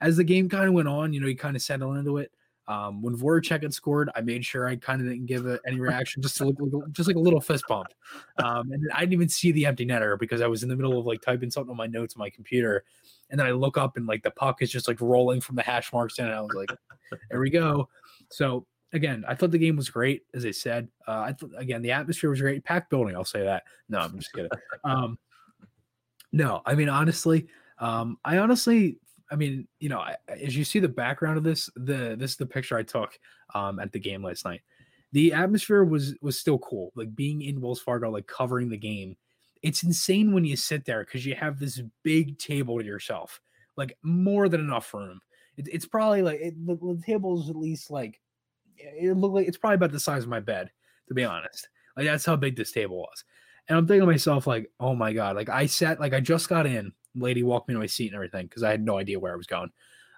[0.00, 2.32] as the game kind of went on, you know, you kind of settle into it.
[2.68, 5.78] Um, when Voracek had scored, I made sure I kind of didn't give a, any
[5.78, 7.88] reaction, just to look, just like a little fist bump.
[8.42, 10.98] Um, and I didn't even see the empty netter because I was in the middle
[10.98, 12.84] of like typing something on my notes on my computer,
[13.30, 15.62] and then I look up and like the puck is just like rolling from the
[15.62, 16.26] hash marks in.
[16.26, 16.70] And I was like,
[17.30, 17.88] there we go.
[18.30, 20.88] So again, I thought the game was great, as I said.
[21.06, 22.64] Uh, I thought again the atmosphere was great.
[22.64, 23.62] Packed building, I'll say that.
[23.88, 24.50] No, I'm just kidding.
[24.84, 25.18] Um,
[26.32, 27.46] no, I mean honestly,
[27.78, 28.98] um, I honestly,
[29.30, 32.46] I mean, you know, as you see the background of this, the this is the
[32.46, 33.18] picture I took
[33.54, 34.62] um, at the game last night.
[35.12, 39.16] The atmosphere was was still cool, like being in Wells Fargo, like covering the game
[39.66, 43.40] it's insane when you sit there because you have this big table to yourself,
[43.76, 45.20] like more than enough room.
[45.56, 48.20] It, it's probably like it, the, the table is at least like
[48.76, 50.70] it looked like it's probably about the size of my bed,
[51.08, 51.68] to be honest.
[51.96, 53.24] Like that's how big this table was.
[53.68, 56.48] And I'm thinking to myself, like, oh my god, like I sat, like I just
[56.48, 59.18] got in, lady walked me to my seat and everything because I had no idea
[59.18, 59.70] where I was going.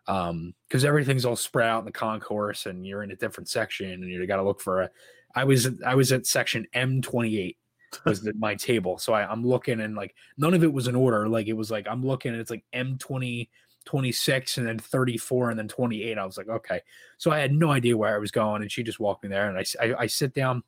[0.06, 3.90] Um, because everything's all spread out in the concourse and you're in a different section
[3.90, 4.90] and you got to look for a.
[5.34, 7.56] I was I was at section M28
[8.04, 8.98] was the, my table.
[8.98, 11.28] So I, I'm looking and like none of it was in order.
[11.28, 13.48] Like it was like I'm looking and it's like M20,
[13.84, 16.18] 26 and then 34 and then 28.
[16.18, 16.80] I was like, okay.
[17.16, 18.62] So I had no idea where I was going.
[18.62, 20.62] And she just walked me there and I, I, I sit down.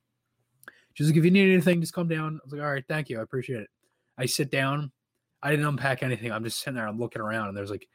[0.95, 2.40] She's like, if you need anything, just come down.
[2.43, 3.21] I was like, all right, thank you.
[3.21, 3.71] I appreciate it.
[4.19, 4.90] I sit down.
[5.42, 6.33] I didn't unpack anything.
[6.33, 6.87] I'm just sitting there.
[6.87, 7.88] I'm looking around and there's like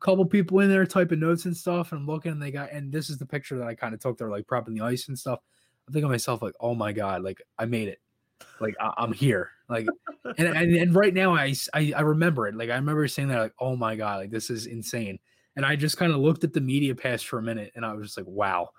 [0.00, 1.92] a couple people in there typing notes and stuff.
[1.92, 4.00] And I'm looking and they got, and this is the picture that I kind of
[4.00, 4.18] took.
[4.18, 5.40] They're like propping the ice and stuff.
[5.88, 8.00] I think of myself like, oh my God, like I made it
[8.60, 9.86] like I, am here like
[10.38, 13.38] and, and and right now I, I i remember it like i remember saying that
[13.38, 15.18] like oh my god like this is insane
[15.56, 17.92] and i just kind of looked at the media pass for a minute and i
[17.92, 18.70] was just like wow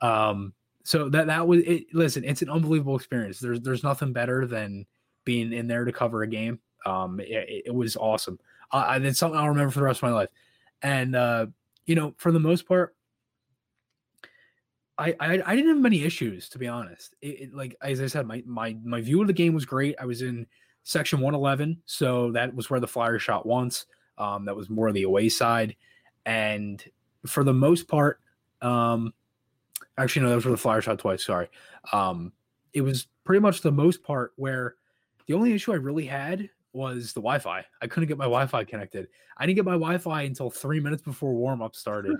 [0.00, 0.52] um
[0.84, 4.84] so that that was it listen it's an unbelievable experience there's there's nothing better than
[5.24, 8.38] being in there to cover a game um it, it was awesome
[8.72, 10.30] uh, it's something i'll remember for the rest of my life
[10.82, 11.46] and uh
[11.86, 12.94] you know for the most part
[14.98, 17.14] I, I, I didn't have many issues to be honest.
[17.20, 19.96] It, it, like as I said, my my my view of the game was great.
[19.98, 20.46] I was in
[20.84, 23.86] section 111, so that was where the flyer shot once.
[24.18, 25.74] Um, that was more the away side,
[26.26, 26.82] and
[27.26, 28.20] for the most part,
[28.60, 29.14] um,
[29.96, 31.24] actually no, that was where the flyer shot twice.
[31.24, 31.48] Sorry,
[31.92, 32.32] um,
[32.72, 34.76] it was pretty much the most part where
[35.26, 37.64] the only issue I really had was the Wi-Fi.
[37.80, 39.08] I couldn't get my Wi-Fi connected.
[39.36, 42.16] I didn't get my Wi-Fi until three minutes before warm-up started.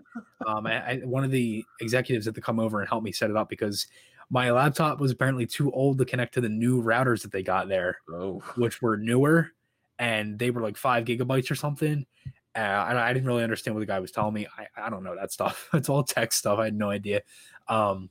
[0.46, 3.30] um, I, I, one of the executives had to come over and help me set
[3.30, 3.86] it up because
[4.30, 7.68] my laptop was apparently too old to connect to the new routers that they got
[7.68, 9.50] there, Oh, which were newer,
[9.98, 12.06] and they were like five gigabytes or something.
[12.54, 14.46] Uh, and I didn't really understand what the guy was telling me.
[14.58, 15.68] I, I don't know that stuff.
[15.74, 16.58] It's all tech stuff.
[16.58, 17.22] I had no idea.
[17.68, 18.10] Um,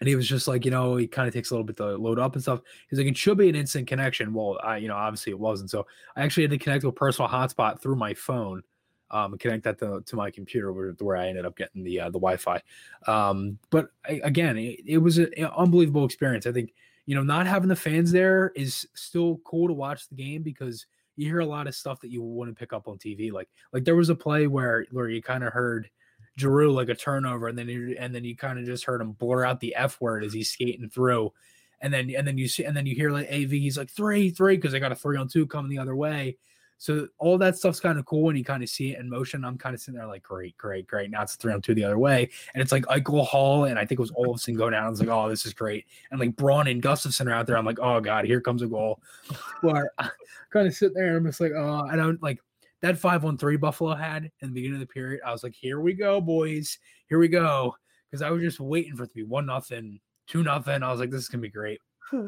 [0.00, 1.96] and he was just like, you know, he kind of takes a little bit to
[1.96, 2.60] load up and stuff.
[2.88, 4.32] He's like, it should be an instant connection.
[4.32, 5.70] Well, I, you know, obviously it wasn't.
[5.70, 5.86] So
[6.16, 8.62] I actually had to connect to a personal hotspot through my phone,
[9.10, 12.00] um, and connect that to, to my computer, where, where I ended up getting the
[12.00, 12.62] uh, the Wi-Fi.
[13.06, 16.46] Um, but I, again, it, it was an unbelievable experience.
[16.46, 16.72] I think
[17.06, 20.86] you know, not having the fans there is still cool to watch the game because
[21.16, 23.32] you hear a lot of stuff that you wouldn't pick up on TV.
[23.32, 25.90] Like like there was a play where where you kind of heard
[26.38, 29.12] Giroux like a turnover, and then you, and then you kind of just heard him
[29.12, 31.32] blur out the F word as he's skating through,
[31.80, 34.30] and then and then you see and then you hear like AV, he's like three
[34.30, 36.36] three because they got a three on two coming the other way.
[36.80, 39.44] So all that stuff's kind of cool when you kind of see it in motion.
[39.44, 41.10] I'm kind of sitting there like, great, great, great.
[41.10, 43.84] Now it's three on two the other way, and it's like Eichel Hall and I
[43.84, 44.86] think it was Olofsson go down.
[44.86, 45.84] I was like, oh, this is great.
[46.10, 47.58] And like Braun and Gustafsson are out there.
[47.58, 48.98] I'm like, oh god, here comes a goal.
[49.60, 50.08] Where I
[50.48, 52.40] kind of sit there and I'm just like, oh, I don't like
[52.82, 55.20] that five on three Buffalo had in the beginning of the period.
[55.24, 57.74] I was like, here we go, boys, here we go,
[58.10, 60.82] because I was just waiting for it to be one nothing, two nothing.
[60.82, 61.80] I was like, this is gonna be great.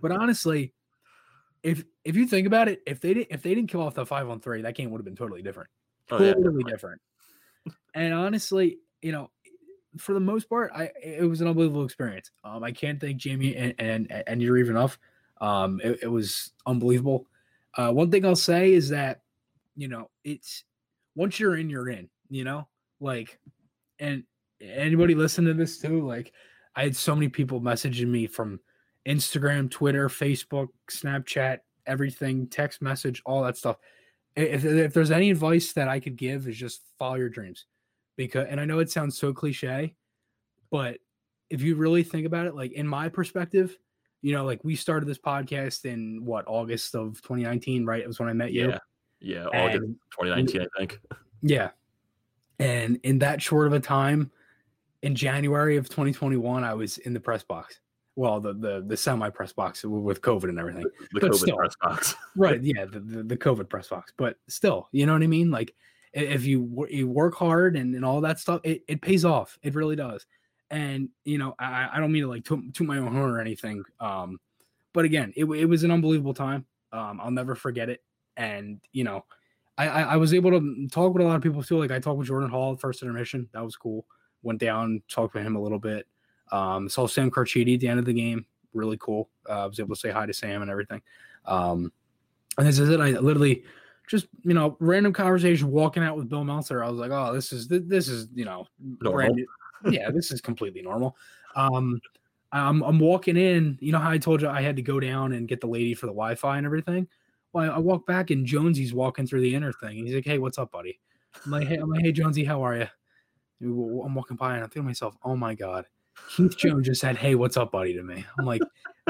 [0.00, 0.72] But honestly,
[1.62, 4.06] if if you think about it, if they didn't if they didn't kill off the
[4.06, 5.68] five on three, that game would have been totally different.
[6.10, 6.32] Oh, yeah.
[6.34, 7.00] totally different.
[7.94, 9.30] And honestly, you know,
[9.98, 12.30] for the most part, I it was an unbelievable experience.
[12.44, 14.98] Um, I can't thank Jamie and and and you're even enough.
[15.40, 17.26] Um, it, it was unbelievable.
[17.76, 19.22] Uh, one thing I'll say is that,
[19.80, 20.62] you know, it's
[21.14, 22.10] once you're in, you're in.
[22.28, 22.68] You know,
[23.00, 23.38] like,
[23.98, 24.24] and
[24.60, 26.32] anybody listen to this too, like,
[26.76, 28.60] I had so many people messaging me from
[29.08, 33.78] Instagram, Twitter, Facebook, Snapchat, everything, text message, all that stuff.
[34.36, 37.64] If, if there's any advice that I could give is just follow your dreams.
[38.16, 39.94] Because and I know it sounds so cliche,
[40.70, 40.98] but
[41.48, 43.76] if you really think about it, like in my perspective,
[44.20, 48.02] you know, like we started this podcast in what August of 2019, right?
[48.02, 48.74] It was when I met you.
[49.20, 49.46] Yeah.
[49.46, 51.00] August And 2019, I think.
[51.42, 51.70] yeah.
[52.58, 54.30] And in that short of a time,
[55.02, 57.80] in January of 2021, I was in the press box.
[58.16, 60.82] Well, the the the semi press box with COVID and everything.
[61.12, 61.56] The But COVID still.
[61.56, 62.14] press box.
[62.36, 62.62] Right.
[62.62, 62.84] Yeah.
[62.84, 64.12] The, the, the COVID press box.
[64.16, 65.50] But still, you know what I mean?
[65.50, 65.74] Like
[66.12, 69.58] if you you work hard and, and all that stuff, it, it pays off.
[69.62, 70.26] It really does.
[70.70, 73.40] And you know, I, I don't mean to like toot, toot my own horn or
[73.40, 73.84] anything.
[74.00, 74.38] Um,
[74.92, 76.66] but again, it, it was an unbelievable time.
[76.92, 78.02] Um, I'll never forget it.
[78.40, 79.26] And you know,
[79.76, 81.78] I, I I was able to talk with a lot of people too.
[81.78, 83.46] Like I talked with Jordan Hall at first intermission.
[83.52, 84.06] That was cool.
[84.42, 86.06] Went down, talked with him a little bit.
[86.50, 88.46] Um, saw Sam Carchidi at the end of the game.
[88.72, 89.28] Really cool.
[89.46, 91.02] Uh, I was able to say hi to Sam and everything.
[91.44, 91.92] Um,
[92.56, 92.98] and this is it.
[92.98, 93.62] I literally
[94.08, 96.82] just you know random conversation walking out with Bill Meltzer.
[96.82, 98.66] I was like, oh, this is this is you know
[99.02, 99.12] Normal.
[99.12, 99.46] brand new-
[99.90, 101.14] yeah, this is completely normal.
[101.56, 102.00] Um,
[102.52, 103.76] I'm I'm walking in.
[103.82, 105.92] You know how I told you I had to go down and get the lady
[105.92, 107.06] for the Wi-Fi and everything.
[107.52, 109.96] Well, I, walk back and Jonesy's walking through the inner thing.
[109.96, 111.00] He's like, "Hey, what's up, buddy?"
[111.44, 112.86] I'm like, "Hey, I'm like, hey, Jonesy, how are you?"
[114.04, 115.86] I'm walking by and I think to myself, "Oh my god."
[116.28, 118.24] Keith Jones just said, "Hey, what's up, buddy?" to me.
[118.38, 118.62] I'm like,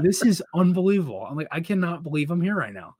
[0.02, 2.96] "This is unbelievable." I'm like, "I cannot believe I'm here right now."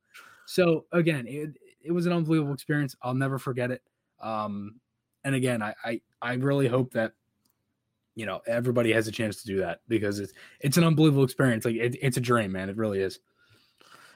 [0.47, 1.51] So again, it
[1.83, 2.95] it was an unbelievable experience.
[3.03, 3.83] I'll never forget it.
[4.21, 4.81] Um,
[5.25, 7.13] and again, I, I I really hope that
[8.15, 11.65] you know everybody has a chance to do that because it's it's an unbelievable experience.
[11.65, 12.69] Like it, it's a dream, man.
[12.69, 13.21] It really is.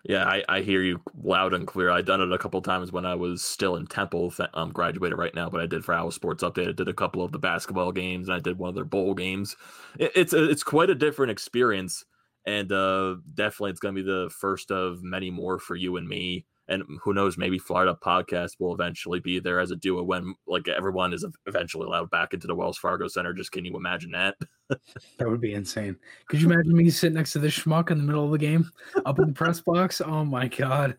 [0.07, 1.89] Yeah, I, I hear you loud and clear.
[1.91, 4.35] I've done it a couple times when I was still in Temple.
[4.53, 6.69] I'm graduated right now, but I did for Owl Sports Update.
[6.69, 9.15] I did a couple of the basketball games, and I did one of their bowl
[9.15, 9.57] games.
[9.99, 12.05] It, it's it's quite a different experience,
[12.45, 16.07] and uh, definitely it's going to be the first of many more for you and
[16.07, 16.45] me.
[16.69, 20.35] And who knows, maybe Flyered Up Podcast will eventually be there as a duo when
[20.47, 23.35] like everyone is eventually allowed back into the Wells Fargo Center.
[23.35, 24.37] Just can you imagine that?
[25.19, 25.97] That would be insane.
[26.27, 28.71] Could you imagine me sitting next to this schmuck in the middle of the game,
[29.05, 30.01] up in the press box?
[30.01, 30.97] Oh my god.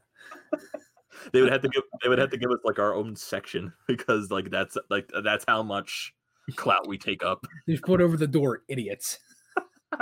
[1.34, 3.73] they would have to give they would have to give us like our own section
[3.88, 6.13] because like that's like that's how much
[6.56, 7.45] clout we take up.
[7.67, 9.17] Just put over the door, idiots.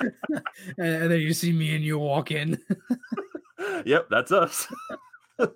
[0.00, 0.12] and,
[0.78, 2.58] and then you see me and you walk in.
[3.84, 4.66] Yep, that's us.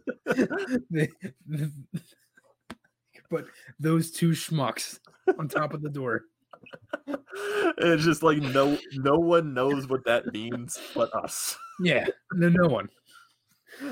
[3.30, 3.44] But
[3.78, 4.98] those two schmucks
[5.38, 6.24] on top of the door.
[7.78, 11.56] it's just like no no one knows what that means but us.
[11.80, 12.88] Yeah, no, no one.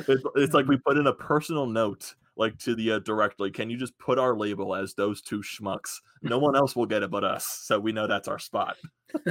[0.08, 3.50] It's, it's like we put in a personal note like to the uh, directly.
[3.50, 5.96] Can you just put our label as those two schmucks?
[6.22, 8.76] No one else will get it but us, so we know that's our spot.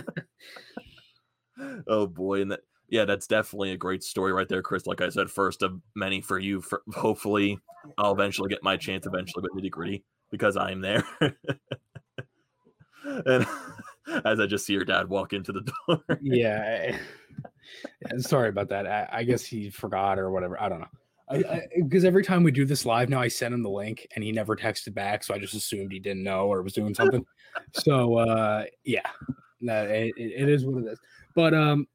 [1.87, 4.85] oh boy, and that yeah, that's definitely a great story right there, Chris.
[4.85, 6.61] Like I said, first of many for you.
[6.61, 7.59] For hopefully,
[7.97, 11.03] I'll eventually get my chance eventually with nitty gritty because I'm there.
[13.05, 13.45] and
[14.25, 16.03] as I just see your dad walk into the door.
[16.21, 16.95] yeah,
[18.11, 18.85] I, sorry about that.
[18.87, 20.61] I, I, guess he forgot or whatever.
[20.61, 20.87] I don't know.
[21.75, 24.31] Because every time we do this live now, I send him the link and he
[24.31, 27.25] never texted back, so I just assumed he didn't know or was doing something.
[27.73, 29.09] so uh, yeah,
[29.59, 30.99] no, it, it is what it is.
[31.33, 31.87] But um,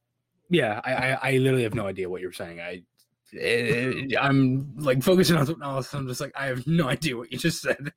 [0.51, 2.61] yeah, I, I, I literally have no idea what you're saying.
[2.61, 2.83] I
[4.21, 5.95] I'm like focusing on something else.
[5.95, 7.93] I'm just like I have no idea what you just said.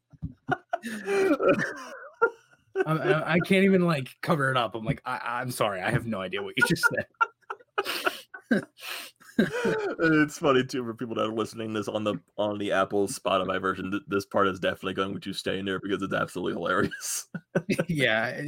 [2.85, 4.75] I, I, can't even like cover it up.
[4.75, 5.81] I'm like I, I'm sorry.
[5.81, 8.63] I have no idea what you just said.
[9.37, 13.59] it's funny too for people that are listening this on the on the Apple Spotify
[13.59, 13.89] version.
[13.91, 17.27] Th- this part is definitely going to stay in there because it's absolutely hilarious.
[17.87, 18.41] yeah,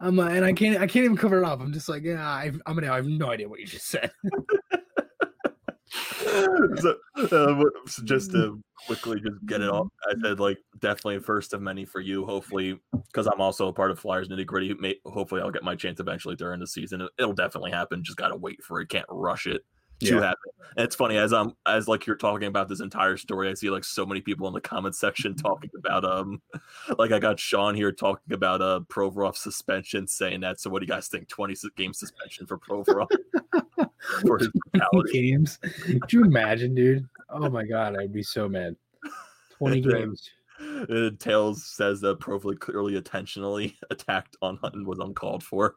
[0.00, 1.60] I'm uh, and I can't I can't even cover it up.
[1.60, 4.10] I'm just like yeah, I, I'm gonna I have no idea what you just said.
[6.80, 6.96] so,
[7.30, 7.64] uh,
[8.04, 12.00] just to quickly just get it off, I said like definitely first of many for
[12.00, 12.26] you.
[12.26, 14.74] Hopefully, because I'm also a part of Flyers nitty gritty.
[15.06, 17.06] Hopefully, I'll get my chance eventually during the season.
[17.16, 18.02] It'll definitely happen.
[18.02, 18.88] Just gotta wait for it.
[18.88, 19.62] Can't rush it
[20.04, 20.20] to yeah.
[20.20, 20.52] happen.
[20.76, 23.70] And it's funny as I'm as like you're talking about this entire story, I see
[23.70, 26.42] like so many people in the comment section talking about um
[26.98, 30.60] like I got Sean here talking about uh Provorov suspension, saying that.
[30.60, 31.28] So what do you guys think?
[31.28, 33.08] 20 game suspension for Provorov
[34.22, 34.50] for his
[35.12, 35.58] games.
[35.82, 37.08] Could you imagine, dude?
[37.30, 38.76] Oh my god, I'd be so mad.
[39.58, 40.30] 20 games.
[40.64, 45.76] Uh, Tails says that Provorov clearly intentionally attacked on and was uncalled for.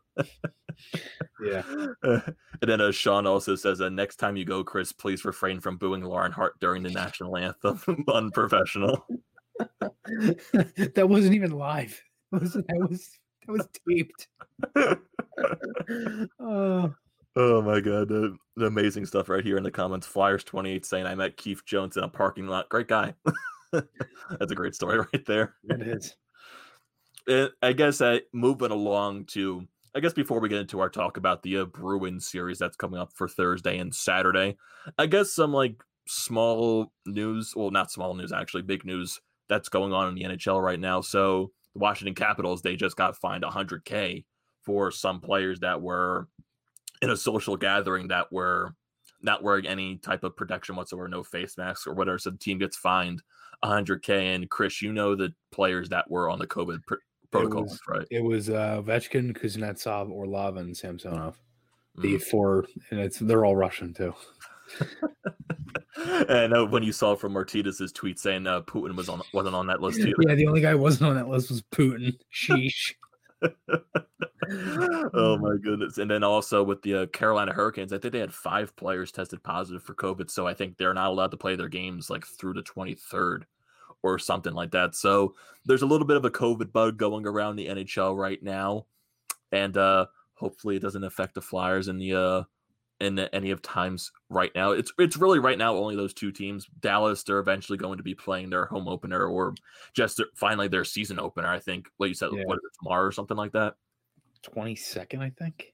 [1.43, 1.63] yeah.
[2.59, 5.77] And then uh, Sean also says that next time you go, Chris, please refrain from
[5.77, 7.79] booing Lauren Hart during the national anthem.
[8.07, 9.05] Unprofessional.
[9.79, 12.01] that wasn't even live.
[12.31, 13.09] That was that was
[13.45, 14.27] that was taped.
[16.39, 16.95] oh.
[17.39, 20.07] Oh my god, the, the, amazing stuff right here in the comments.
[20.07, 22.67] Flyers 28 saying I met Keith Jones in a parking lot.
[22.67, 23.13] Great guy.
[24.39, 25.55] That's a great story right there.
[25.69, 26.15] It is.
[27.27, 31.17] It, I guess uh, moving along to, I guess before we get into our talk
[31.17, 34.57] about the uh, Bruins series that's coming up for Thursday and Saturday,
[34.97, 35.75] I guess some like
[36.07, 40.61] small news, well, not small news, actually, big news that's going on in the NHL
[40.61, 41.01] right now.
[41.01, 44.23] So the Washington Capitals, they just got fined 100K
[44.63, 46.27] for some players that were
[47.01, 48.73] in a social gathering that were
[49.21, 52.19] not wearing any type of protection whatsoever, no face masks or whatever.
[52.19, 53.21] So the team gets fined
[53.63, 54.35] 100K.
[54.35, 56.95] And Chris, you know the players that were on the COVID pr-
[57.31, 58.07] protocols, it was, right?
[58.11, 61.37] It was uh, Ovechkin, Kuznetsov, Orlov, and Samsonov.
[61.95, 62.21] The mm.
[62.21, 64.13] four, and it's they're all Russian too.
[66.29, 69.67] and uh, when you saw from Martinez's tweet saying uh, Putin was on wasn't on
[69.67, 70.13] that list too.
[70.27, 72.15] Yeah, the only guy wasn't on that list was Putin.
[72.33, 72.93] Sheesh.
[75.13, 75.97] oh my goodness!
[75.97, 79.43] And then also with the uh, Carolina Hurricanes, I think they had five players tested
[79.43, 82.53] positive for COVID, so I think they're not allowed to play their games like through
[82.53, 83.45] the twenty third
[84.03, 84.95] or something like that.
[84.95, 88.85] So there's a little bit of a COVID bug going around the NHL right now,
[89.51, 92.43] and uh, hopefully it doesn't affect the Flyers in the uh,
[92.99, 94.71] in any of times right now.
[94.71, 96.67] It's it's really right now only those two teams.
[96.79, 99.53] Dallas, they're eventually going to be playing their home opener or
[99.93, 101.47] just their, finally their season opener.
[101.47, 101.89] I think.
[101.97, 102.43] What you said, yeah.
[102.45, 103.75] what tomorrow or something like that.
[104.41, 105.73] Twenty second, I think.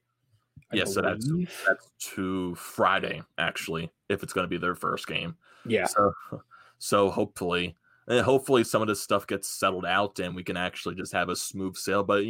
[0.71, 0.93] I yeah, believe.
[0.93, 1.27] so that's
[1.65, 5.35] that's to Friday actually, if it's going to be their first game.
[5.65, 5.85] Yeah.
[5.85, 6.13] So,
[6.79, 7.75] so hopefully
[8.07, 11.29] and hopefully some of this stuff gets settled out and we can actually just have
[11.29, 12.23] a smooth sale But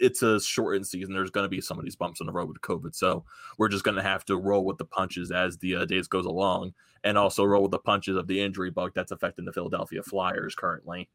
[0.00, 1.14] it's a shortened season.
[1.14, 3.24] There's going to be some of these bumps on the road with COVID, so
[3.58, 6.26] we're just going to have to roll with the punches as the uh, days goes
[6.26, 10.02] along, and also roll with the punches of the injury bug that's affecting the Philadelphia
[10.02, 11.08] Flyers currently.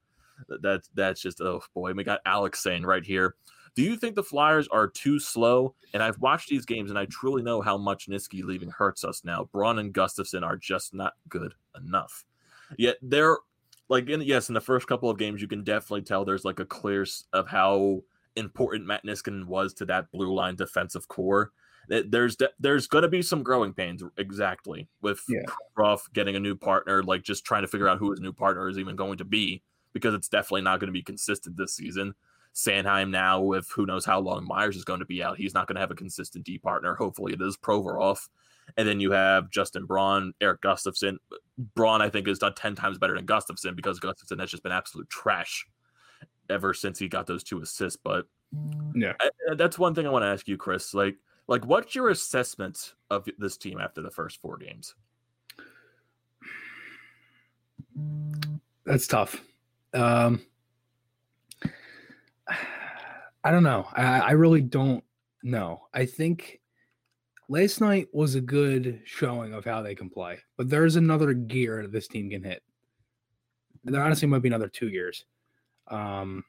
[0.62, 1.94] That's that's just oh boy.
[1.94, 3.36] We got Alex saying right here.
[3.74, 5.76] Do you think the Flyers are too slow?
[5.94, 9.24] And I've watched these games, and I truly know how much Niski leaving hurts us
[9.24, 9.48] now.
[9.54, 12.26] Braun and Gustafsson are just not good enough.
[12.78, 13.38] Yet they're
[13.92, 16.62] like in yes, in the first couple of games, you can definitely tell there's like
[16.62, 18.00] a clear of how
[18.38, 21.52] important Matt Niskanen was to that blue line defensive core.
[21.90, 25.42] There's there's going to be some growing pains, exactly, with yeah.
[25.76, 28.70] Ruff getting a new partner, like just trying to figure out who his new partner
[28.70, 29.62] is even going to be,
[29.92, 32.14] because it's definitely not going to be consistent this season.
[32.56, 35.68] Sanheim now, with who knows how long Myers is going to be out, he's not
[35.68, 36.96] going to have a consistent D partner.
[36.96, 38.30] Hopefully, it is Provorov.
[38.78, 41.18] And then you have Justin Braun, Erik Gustafsson.
[41.76, 44.72] Braun, I think, has done 10 times better than Gustafsson because Gustafsson has just been
[44.72, 45.66] absolute trash
[46.50, 48.00] ever since he got those two assists.
[48.02, 48.28] But
[48.94, 50.94] yeah, I, that's one thing I want to ask you, Chris.
[50.94, 51.16] Like,
[51.48, 54.96] like what's your assessment of this team after the first four games?
[58.86, 59.42] That's tough.
[59.94, 60.42] Um,
[63.44, 63.88] I don't know.
[63.94, 65.04] I, I really don't
[65.44, 65.88] know.
[65.94, 66.61] I think
[67.52, 71.86] last night was a good showing of how they can play, but there's another gear
[71.86, 72.64] this team can hit.
[73.84, 75.26] There honestly might be another two years.
[75.90, 76.46] Um,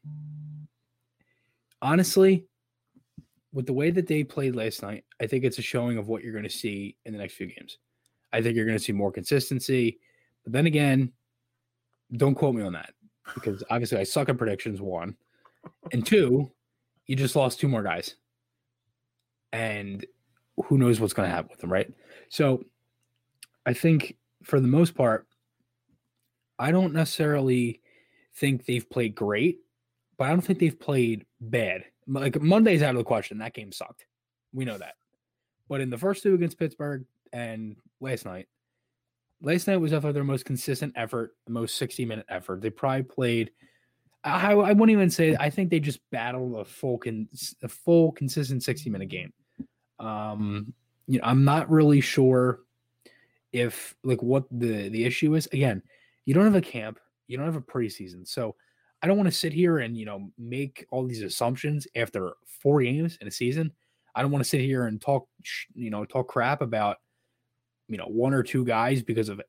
[1.83, 2.47] honestly,
[3.53, 6.23] with the way that they played last night, I think it's a showing of what
[6.23, 7.79] you're going to see in the next few games.
[8.33, 9.99] I think you're going to see more consistency.
[10.45, 11.13] But then again,
[12.17, 12.95] don't quote me on that
[13.35, 14.81] because obviously I suck at predictions.
[14.81, 15.17] One
[15.91, 16.53] and two,
[17.09, 18.15] you just lost two more guys,
[19.53, 20.07] and
[20.65, 21.93] who knows what's going to happen with them, right?
[22.29, 22.65] So
[23.65, 25.27] I think for the most part,
[26.59, 27.81] I don't necessarily
[28.37, 29.59] think they've played great,
[30.17, 31.85] but I don't think they've played bad.
[32.07, 33.39] Like Monday's out of the question.
[33.39, 34.07] That game sucked.
[34.53, 34.95] We know that.
[35.69, 38.47] But in the first two against Pittsburgh and last night,
[39.41, 42.61] last night was definitely their most consistent effort, the most 60 minute effort.
[42.61, 43.51] They probably played.
[44.25, 45.37] I, I wouldn't even say.
[45.39, 47.29] I think they just battled a full, con,
[47.63, 49.33] a full consistent 60 minute game.
[50.03, 50.75] Um,
[51.07, 52.61] you know, I'm not really sure
[53.53, 55.47] if like what the the issue is.
[55.53, 55.83] Again,
[56.25, 56.99] you don't have a camp,
[57.29, 58.57] you don't have a preseason, so
[59.03, 62.83] I don't want to sit here and you know make all these assumptions after four
[62.83, 63.73] games in a season.
[64.15, 65.27] I don't want to sit here and talk,
[65.75, 66.99] you know, talk crap about
[67.89, 69.41] you know one or two guys because of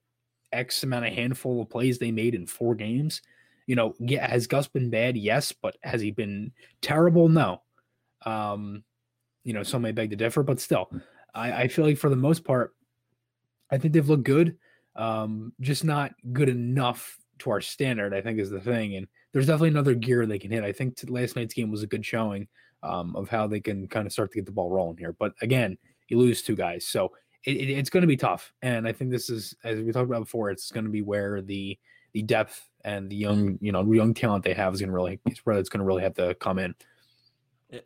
[0.52, 3.22] X amount of handful of plays they made in four games.
[3.66, 5.18] You know, yeah, has Gus been bad?
[5.18, 6.52] Yes, but has he been
[6.82, 7.30] terrible?
[7.30, 7.62] No.
[8.26, 8.84] Um,
[9.44, 10.90] you know, some may beg to differ, but still,
[11.34, 12.74] I, I feel like for the most part,
[13.72, 14.58] I think they've looked good.
[14.96, 18.96] Um, just not good enough to our standard, I think, is the thing.
[18.96, 20.64] And there's definitely another gear they can hit.
[20.64, 22.48] I think last night's game was a good showing
[22.84, 25.14] um, of how they can kind of start to get the ball rolling here.
[25.14, 25.78] But again,
[26.10, 27.12] you lose two guys, so
[27.46, 28.54] it, it, it's going to be tough.
[28.62, 31.42] And I think this is, as we talked about before, it's going to be where
[31.42, 31.78] the
[32.14, 35.20] the depth and the young, you know, young talent they have is going to really,
[35.26, 36.76] it's where it's going to really have to come in.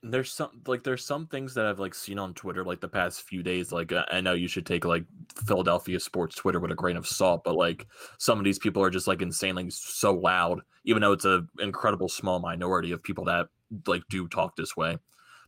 [0.04, 3.22] There's some like there's some things that I've like seen on Twitter like the past
[3.22, 3.72] few days.
[3.72, 5.06] Like I know you should take like
[5.46, 8.90] Philadelphia sports Twitter with a grain of salt, but like some of these people are
[8.90, 13.48] just like insanely so loud, even though it's an incredible small minority of people that
[13.86, 14.98] like do talk this way.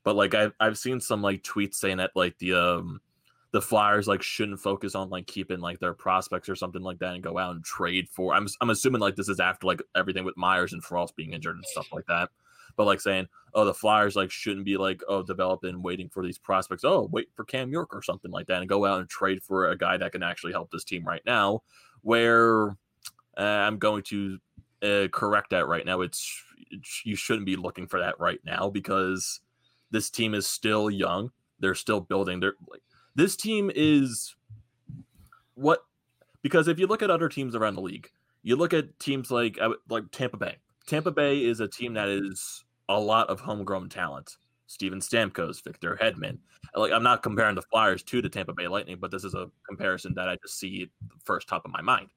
[0.04, 3.02] But like I've I've seen some like tweets saying that like the um
[3.52, 7.16] the Flyers like shouldn't focus on like keeping like their prospects or something like that
[7.16, 8.34] and go out and trade for.
[8.34, 11.58] I'm I'm assuming like this is after like everything with Myers and Frost being injured
[11.58, 12.30] and stuff like that
[12.80, 16.38] but like saying, oh, the Flyers like shouldn't be like, oh, developing, waiting for these
[16.38, 16.86] prospects.
[16.86, 19.70] Oh, wait for Cam York or something like that, and go out and trade for
[19.70, 21.62] a guy that can actually help this team right now.
[22.04, 22.70] Where
[23.38, 24.40] uh, I'm going to
[24.82, 26.00] uh, correct that right now.
[26.00, 26.42] It's
[27.04, 29.42] you shouldn't be looking for that right now because
[29.92, 31.32] this team is still young.
[31.60, 32.40] They're still building.
[32.40, 32.82] They're like
[33.14, 34.38] this team is
[35.56, 35.84] what
[36.42, 38.10] because if you look at other teams around the league,
[38.42, 39.60] you look at teams like
[39.90, 40.56] like Tampa Bay.
[40.88, 44.38] Tampa Bay is a team that is a lot of homegrown talent.
[44.68, 46.38] Steven Stamkos, Victor Hedman.
[46.76, 49.50] Like I'm not comparing the Flyers to the Tampa Bay Lightning, but this is a
[49.68, 50.92] comparison that I just see
[51.24, 52.10] first top of my mind.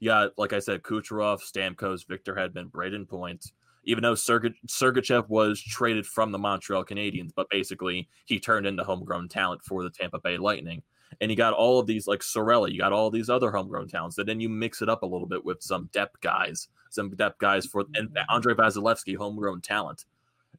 [0.00, 3.52] Yeah, like I said, Kucherov, Stamkos, Victor Hedman, Brayden Point.
[3.86, 8.82] Even though Serg- Sergachev was traded from the Montreal Canadiens, but basically he turned into
[8.82, 10.82] homegrown talent for the Tampa Bay Lightning.
[11.20, 14.18] And you got all of these like Cirelli, you got all these other homegrown talents.
[14.18, 17.38] And then you mix it up a little bit with some depth guys, some depth
[17.38, 20.06] guys for and Andre Vasilevskiy, homegrown talent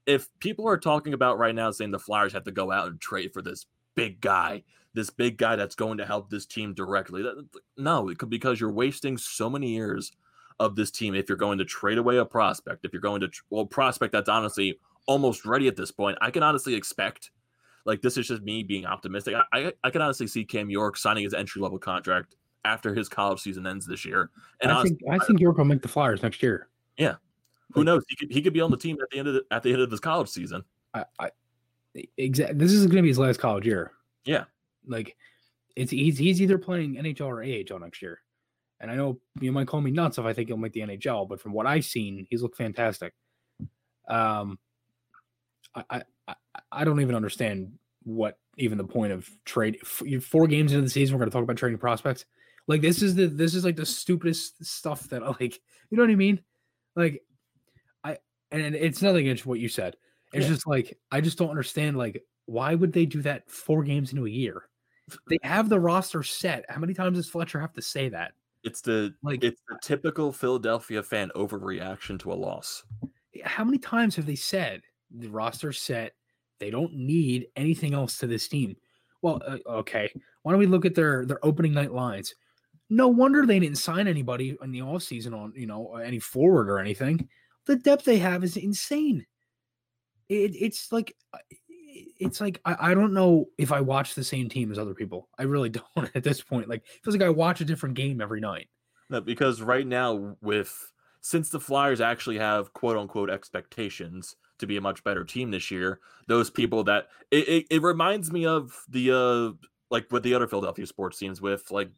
[0.06, 3.00] if people are talking about right now saying the Flyers have to go out and
[3.00, 7.24] trade for this big guy, this big guy that's going to help this team directly,
[7.24, 7.48] that,
[7.78, 10.12] no, because you're wasting so many years
[10.60, 13.30] of this team if you're going to trade away a prospect, if you're going to
[13.50, 16.18] well prospect that's honestly almost ready at this point.
[16.22, 17.32] I can honestly expect
[17.86, 19.36] like this is just me being optimistic.
[19.36, 23.10] I I, I can honestly see Cam York signing his entry level contract after his
[23.10, 24.32] college season ends this year.
[24.62, 26.70] And I honestly, think I think York will make the Flyers next year.
[26.98, 27.16] Yeah,
[27.74, 28.04] who knows?
[28.08, 29.74] He could he could be on the team at the end of the, at the
[29.74, 30.64] end of his college season.
[30.94, 31.30] I, I
[32.18, 32.58] exactly.
[32.58, 33.92] This is going to be his last college year.
[34.26, 34.46] Yeah,
[34.88, 35.16] like
[35.76, 38.22] it's he's he's either playing NHL or AHL next year.
[38.80, 41.28] And I know you might call me nuts if I think he'll make the NHL,
[41.28, 43.14] but from what I've seen, he's looked fantastic.
[44.08, 44.60] Um,
[45.76, 46.36] I I
[46.72, 49.80] I don't even understand what even the point of trade.
[49.86, 52.26] Four games into the season, we're going to talk about trading prospects.
[52.68, 55.60] Like this is the this is like the stupidest stuff that I like
[55.90, 56.42] you know what I mean.
[56.96, 57.24] Like
[58.56, 59.96] and it's nothing against what you said.
[60.34, 60.54] It's yeah.
[60.54, 61.98] just like I just don't understand.
[61.98, 64.64] Like, why would they do that four games into a year?
[65.30, 66.66] They have the roster set.
[66.70, 68.34] How many times does Fletcher have to say that?
[68.64, 72.84] It's the like it's the typical Philadelphia fan overreaction to a loss.
[73.44, 74.82] How many times have they said
[75.12, 76.14] the roster set?
[76.60, 78.76] They don't need anything else to this team.
[79.22, 80.10] Well, uh, okay.
[80.42, 82.34] Why don't we look at their their opening night lines?
[82.90, 86.70] No wonder they didn't sign anybody in the off season on you know any forward
[86.70, 87.30] or anything
[87.66, 89.26] the depth they have is insane.
[90.30, 91.16] It, it's like
[92.20, 95.30] it's like I, I don't know if I watch the same team as other people.
[95.38, 96.70] I really don't at this point.
[96.70, 98.70] Like it feels like I watch a different game every night.
[99.10, 100.92] No, because right now, with
[101.22, 105.70] since the Flyers actually have quote unquote expectations to be a much better team this
[105.70, 110.34] year, those people that it, it, it reminds me of the uh like with the
[110.34, 111.90] other Philadelphia sports teams with like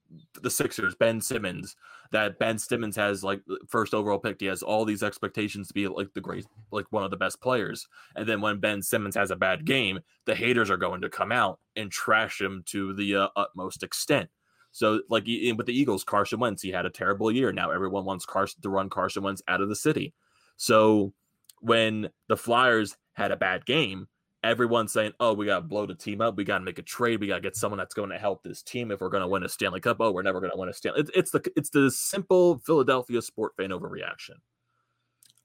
[0.41, 1.75] the Sixers, Ben Simmons,
[2.11, 4.37] that Ben Simmons has like first overall pick.
[4.39, 7.41] He has all these expectations to be like the great, like one of the best
[7.41, 7.87] players.
[8.15, 11.31] And then when Ben Simmons has a bad game, the haters are going to come
[11.31, 14.29] out and trash him to the uh, utmost extent.
[14.71, 17.51] So, like with the Eagles, Carson Wentz, he had a terrible year.
[17.51, 20.13] Now everyone wants Carson to run Carson Wentz out of the city.
[20.57, 21.13] So,
[21.61, 24.07] when the Flyers had a bad game,
[24.43, 26.35] everyone's saying, "Oh, we got to blow the team up.
[26.35, 27.19] We got to make a trade.
[27.19, 29.27] We got to get someone that's going to help this team if we're going to
[29.27, 31.01] win a Stanley Cup." Oh, we're never going to win a Stanley.
[31.01, 34.35] It's, it's the it's the simple Philadelphia sport fan overreaction.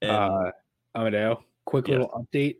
[0.01, 0.51] And, uh,
[0.95, 1.99] Amadeo, quick yeah.
[1.99, 2.57] little update.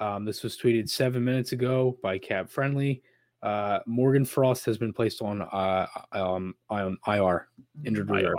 [0.00, 3.02] Um, this was tweeted seven minutes ago by Cap Friendly.
[3.42, 7.48] Uh, Morgan Frost has been placed on uh, um, on IR,
[7.84, 8.34] injured IR.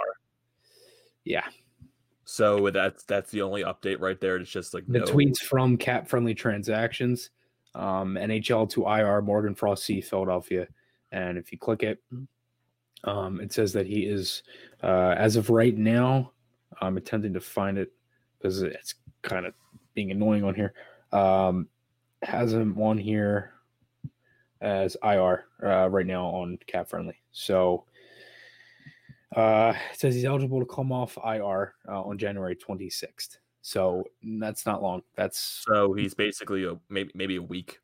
[1.23, 1.45] Yeah.
[2.25, 4.35] So that's that's the only update right there.
[4.37, 5.05] It's just like the no...
[5.05, 7.29] tweets from Cap Friendly Transactions,
[7.75, 10.67] um, NHL to IR Morgan Frost C Philadelphia,
[11.11, 12.01] and if you click it,
[13.03, 14.41] um, it says that he is
[14.83, 16.31] uh, as of right now.
[16.81, 17.93] I'm attempting to find it
[18.37, 19.53] because it's kind of
[19.93, 20.73] being annoying on here.
[21.13, 21.67] Um,
[22.23, 23.53] has him on here
[24.61, 27.17] as IR uh, right now on Cap Friendly.
[27.31, 27.85] So
[29.35, 33.37] uh, says he's eligible to come off IR uh, on January 26th.
[33.61, 34.03] So
[34.39, 35.01] that's not long.
[35.15, 37.79] That's so he's basically a maybe maybe a week.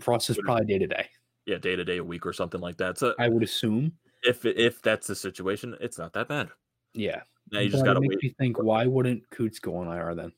[0.00, 1.08] Frost is probably day to day.
[1.46, 2.98] Yeah, day to day, a week or something like that.
[2.98, 3.92] So I would assume
[4.22, 6.50] if if that's the situation, it's not that bad.
[6.92, 7.22] Yeah.
[7.52, 8.22] Now you but just got to wait.
[8.22, 10.32] Me think why wouldn't Coots go on IR then?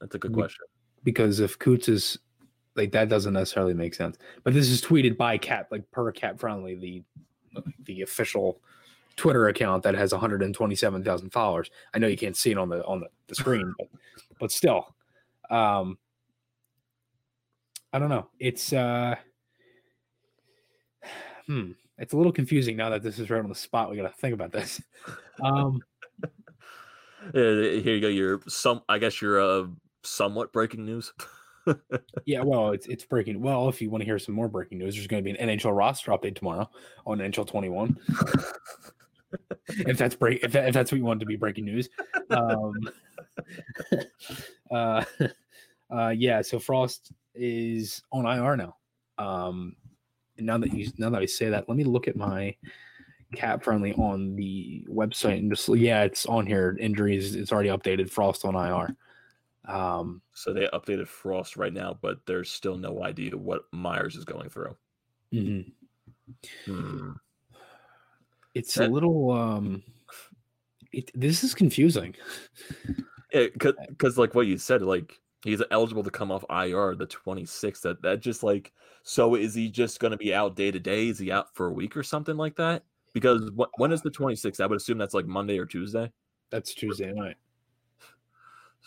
[0.00, 0.66] That's a good question.
[1.02, 2.18] Because if Coots is
[2.76, 4.18] like that, doesn't necessarily make sense.
[4.44, 7.02] But this is tweeted by Cap, like per Cap Friendly, the
[7.84, 8.60] the official
[9.16, 11.70] Twitter account that has 127,000 followers.
[11.92, 13.88] I know you can't see it on the on the, the screen, but
[14.40, 14.94] but still,
[15.50, 15.98] um,
[17.92, 18.28] I don't know.
[18.38, 19.16] It's uh,
[21.46, 23.90] hmm, it's a little confusing now that this is right on the spot.
[23.90, 24.80] We got to think about this.
[25.42, 25.80] Um,
[27.32, 28.08] here you go.
[28.08, 28.82] You're some.
[28.88, 29.66] I guess you're uh,
[30.02, 31.12] somewhat breaking news.
[32.24, 33.40] yeah, well, it's it's breaking.
[33.40, 35.48] Well, if you want to hear some more breaking news, there's going to be an
[35.48, 36.68] NHL roster update tomorrow
[37.06, 37.96] on NHL 21.
[39.68, 41.88] if that's break, if, that, if that's what you want to be breaking news,
[42.30, 42.74] um,
[44.70, 45.04] uh,
[45.90, 46.42] uh, yeah.
[46.42, 48.76] So Frost is on IR now.
[49.18, 49.76] Um,
[50.38, 52.54] now that you now that I say that, let me look at my
[53.34, 56.76] cap friendly on the website and just yeah, it's on here.
[56.80, 58.10] Injuries, it's already updated.
[58.10, 58.96] Frost on IR.
[59.68, 64.24] Um, so they updated Frost right now, but there's still no idea what Myers is
[64.24, 64.74] going through.
[65.32, 66.72] Mm-hmm.
[66.72, 67.12] Hmm.
[68.54, 69.30] It's that, a little.
[69.30, 69.82] Um,
[70.92, 72.14] it, this is confusing.
[73.32, 77.82] Yeah, because like what you said, like he's eligible to come off IR the 26th.
[77.82, 81.08] That that just like so is he just going to be out day to day?
[81.08, 82.84] Is he out for a week or something like that?
[83.14, 84.60] Because what, when is the 26th?
[84.60, 86.10] I would assume that's like Monday or Tuesday.
[86.50, 87.36] That's Tuesday night.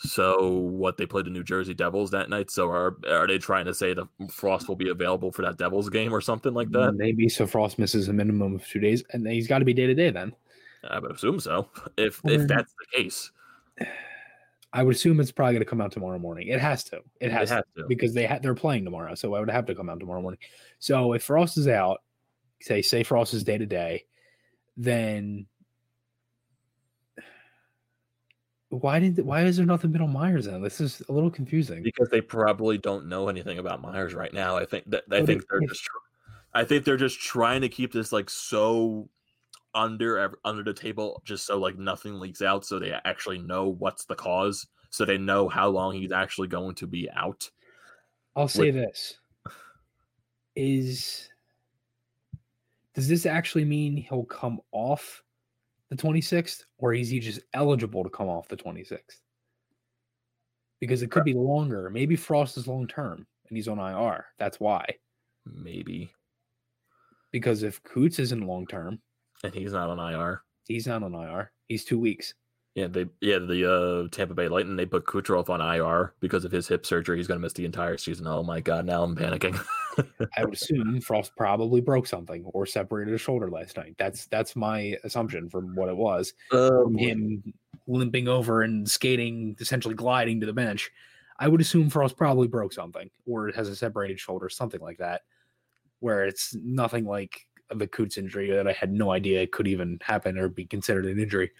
[0.04, 2.50] So what they played the New Jersey Devils that night.
[2.50, 5.88] So are are they trying to say the Frost will be available for that Devils
[5.88, 6.94] game or something like that?
[6.94, 7.46] Maybe so.
[7.46, 10.10] Frost misses a minimum of two days, and he's got to be day to day
[10.10, 10.34] then.
[10.88, 11.68] I would assume so.
[11.96, 13.30] If if that's the case,
[14.72, 16.48] I would assume it's probably going to come out tomorrow morning.
[16.48, 17.00] It has to.
[17.20, 19.50] It has, it has to, to, because they ha- they're playing tomorrow, so I would
[19.50, 20.40] have to come out tomorrow morning.
[20.78, 22.02] So if Frost is out,
[22.60, 24.04] say say Frost is day to day,
[24.76, 25.46] then
[28.72, 30.62] why did why is there nothing on Myers then?
[30.62, 31.82] This is a little confusing.
[31.82, 34.56] Because they probably don't know anything about Myers right now.
[34.56, 35.86] I think that I but think they're just
[36.54, 39.10] I think they're just trying to keep this like so
[39.74, 44.04] under under the table just so like nothing leaks out so they actually know what's
[44.04, 47.50] the cause so they know how long he's actually going to be out.
[48.34, 49.18] I'll say With, this.
[50.56, 51.28] Is
[52.94, 55.22] does this actually mean he'll come off
[55.92, 59.18] the 26th, or is he just eligible to come off the 26th?
[60.80, 61.90] Because it could be longer.
[61.90, 64.24] Maybe Frost is long term and he's on IR.
[64.38, 64.86] That's why.
[65.44, 66.10] Maybe.
[67.30, 69.00] Because if Coots isn't long term
[69.44, 71.52] and he's not on IR, he's not on IR.
[71.68, 72.32] He's two weeks.
[72.74, 76.52] Yeah, they yeah the uh, Tampa Bay Lightning they put Kucherov on IR because of
[76.52, 77.18] his hip surgery.
[77.18, 78.26] He's going to miss the entire season.
[78.26, 78.86] Oh my god!
[78.86, 79.62] Now I'm panicking.
[80.36, 83.94] I would assume Frost probably broke something or separated a shoulder last night.
[83.98, 86.34] That's that's my assumption from what it was.
[86.52, 87.54] Um, him
[87.86, 90.90] limping over and skating, essentially gliding to the bench.
[91.38, 95.22] I would assume Frost probably broke something or has a separated shoulder, something like that,
[96.00, 100.38] where it's nothing like the Coots injury that I had no idea could even happen
[100.38, 101.50] or be considered an injury.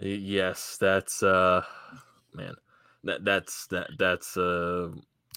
[0.00, 1.62] Yes, that's uh
[2.32, 2.54] man.
[3.04, 4.90] That that's that that's uh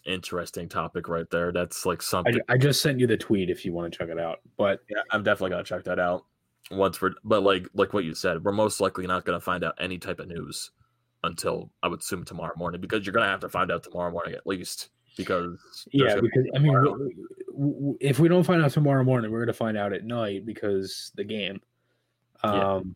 [0.08, 1.52] interesting topic right there.
[1.52, 4.10] That's like something I, I just sent you the tweet if you want to check
[4.10, 4.40] it out.
[4.58, 6.26] But yeah, I'm definitely gonna check that out
[6.72, 9.76] once we're but like like what you said, we're most likely not gonna find out
[9.80, 10.72] any type of news
[11.24, 14.34] until I would assume tomorrow morning because you're gonna have to find out tomorrow morning
[14.34, 16.92] at least because yeah, gonna be because I mean, tomorrow.
[16.92, 17.12] w-
[17.52, 20.06] w- w- if we don't find out tomorrow morning, we're going to find out at
[20.06, 21.60] night because the game.
[22.44, 22.76] Yeah.
[22.76, 22.96] Um,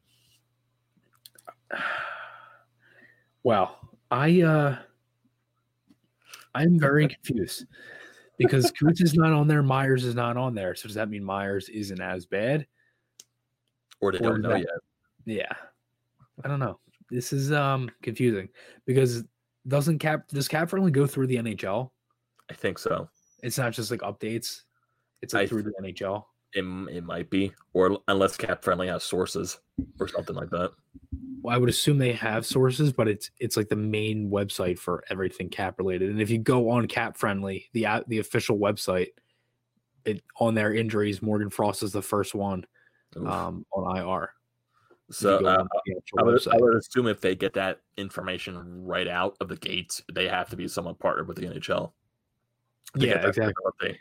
[3.43, 3.75] wow,
[4.11, 4.77] I uh,
[6.53, 7.65] I'm very confused
[8.37, 10.75] because Coots is not on there, Myers is not on there.
[10.75, 12.65] So does that mean Myers isn't as bad?
[14.01, 14.67] or they or don't know that- yet.
[15.25, 15.53] Yeah,
[16.43, 16.79] I don't know.
[17.09, 18.49] This is um confusing
[18.85, 19.23] because
[19.67, 21.91] doesn't cap does cap only go through the NHL?
[22.49, 23.07] I think so.
[23.43, 24.63] It's not just like updates.
[25.21, 26.25] It's like I through the NHL.
[26.53, 29.59] It, it might be, or unless Cap Friendly has sources
[29.99, 30.71] or something like that.
[31.41, 35.03] Well, I would assume they have sources, but it's it's like the main website for
[35.09, 36.09] everything cap related.
[36.09, 39.07] And if you go on cap friendly, the the official website,
[40.05, 42.65] it on their injuries, Morgan Frost is the first one
[43.17, 43.27] Oof.
[43.27, 44.29] um, on IR.
[45.09, 45.65] So uh,
[46.19, 50.01] I would, I would assume if they get that information right out of the gates,
[50.13, 51.91] they have to be someone partnered with the NHL.
[52.95, 53.99] Yeah, exactly.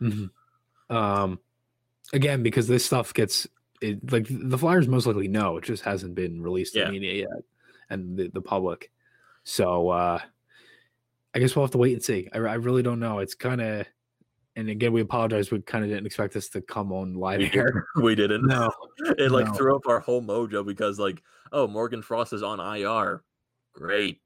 [0.00, 0.30] Mhm.
[0.88, 1.38] Um,
[2.12, 3.46] again, because this stuff gets
[3.80, 6.84] it, like the Flyers most likely know it just hasn't been released to Yeah.
[6.86, 7.42] the media yet
[7.88, 8.90] and the, the public.
[9.44, 10.20] So uh,
[11.34, 12.28] I guess we'll have to wait and see.
[12.32, 13.20] I, I really don't know.
[13.20, 13.86] It's kind of,
[14.56, 15.50] and again, we apologize.
[15.50, 17.86] We kind of didn't expect this to come on live We, air.
[18.02, 18.46] we didn't.
[18.46, 18.70] No,
[19.18, 19.52] it like no.
[19.54, 23.22] threw up our whole mojo because like, oh, Morgan Frost is on IR.
[23.72, 24.20] Great.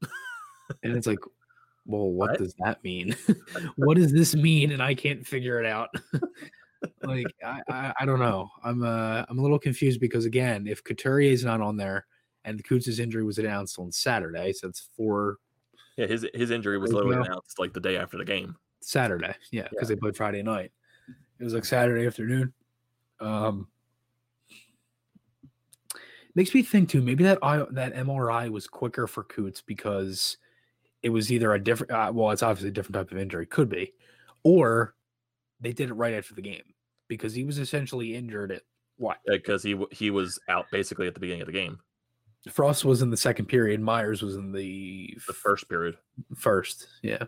[0.83, 1.19] and it's like,
[1.85, 2.39] well, what, What?
[2.39, 3.15] does that mean?
[3.77, 4.71] what does this mean?
[4.71, 5.89] And I can't figure it out.
[7.03, 8.49] Like I, I, I don't know.
[8.63, 12.05] I'm uh I'm a little confused because again, if Couturier is not on there
[12.43, 15.37] and Coots' injury was announced on Saturday, so it's for
[15.97, 18.55] Yeah, his his injury was literally announced like the day after the game.
[18.81, 20.71] Saturday, yeah, because they played Friday night.
[21.39, 22.53] It was like Saturday afternoon.
[23.19, 23.67] Um,
[26.35, 27.01] makes me think too.
[27.01, 30.37] Maybe that I, that MRI was quicker for Coots because
[31.01, 31.91] it was either a different.
[31.91, 33.93] Uh, well, it's obviously a different type of injury, could be,
[34.43, 34.95] or
[35.59, 36.74] they did it right after the game
[37.07, 38.61] because he was essentially injured at
[38.97, 41.79] what because he he was out basically at the beginning of the game,
[42.49, 45.97] Frost was in the second period, Myers was in the, the first period.
[46.35, 46.87] first.
[47.01, 47.23] Yeah,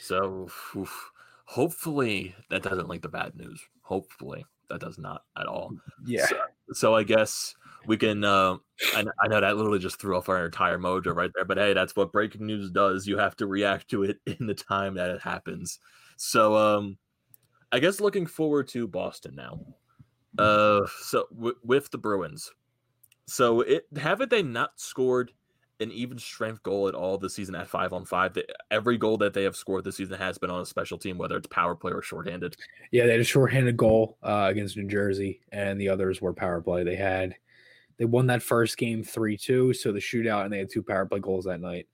[0.00, 1.10] So oof,
[1.44, 3.60] hopefully that doesn't like the bad news.
[3.82, 5.72] Hopefully that does not at all.
[6.06, 6.26] yeah.
[6.26, 6.36] So,
[6.72, 7.54] so I guess
[7.86, 8.24] we can.
[8.24, 8.56] Uh,
[8.94, 11.74] I, I know that literally just threw off our entire mojo right there, but hey,
[11.74, 13.06] that's what breaking news does.
[13.06, 15.78] You have to react to it in the time that it happens.
[16.16, 16.98] So, um,
[17.72, 19.58] I guess looking forward to Boston now.
[20.38, 22.50] Uh, so w- with the Bruins,
[23.26, 25.32] so it haven't they not scored
[25.80, 28.36] an even strength goal at all this season at five on five?
[28.70, 31.36] Every goal that they have scored this season has been on a special team, whether
[31.36, 32.56] it's power play or shorthanded.
[32.92, 36.60] Yeah, they had a shorthanded goal uh, against New Jersey, and the others were power
[36.60, 36.84] play.
[36.84, 37.34] They had
[37.98, 41.06] they won that first game three two, so the shootout, and they had two power
[41.06, 41.88] play goals that night.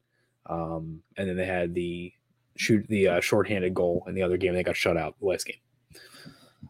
[0.46, 2.12] Um, and then they had the
[2.56, 4.54] shoot the uh, shorthanded goal in the other game.
[4.54, 5.56] They got shut out the last game.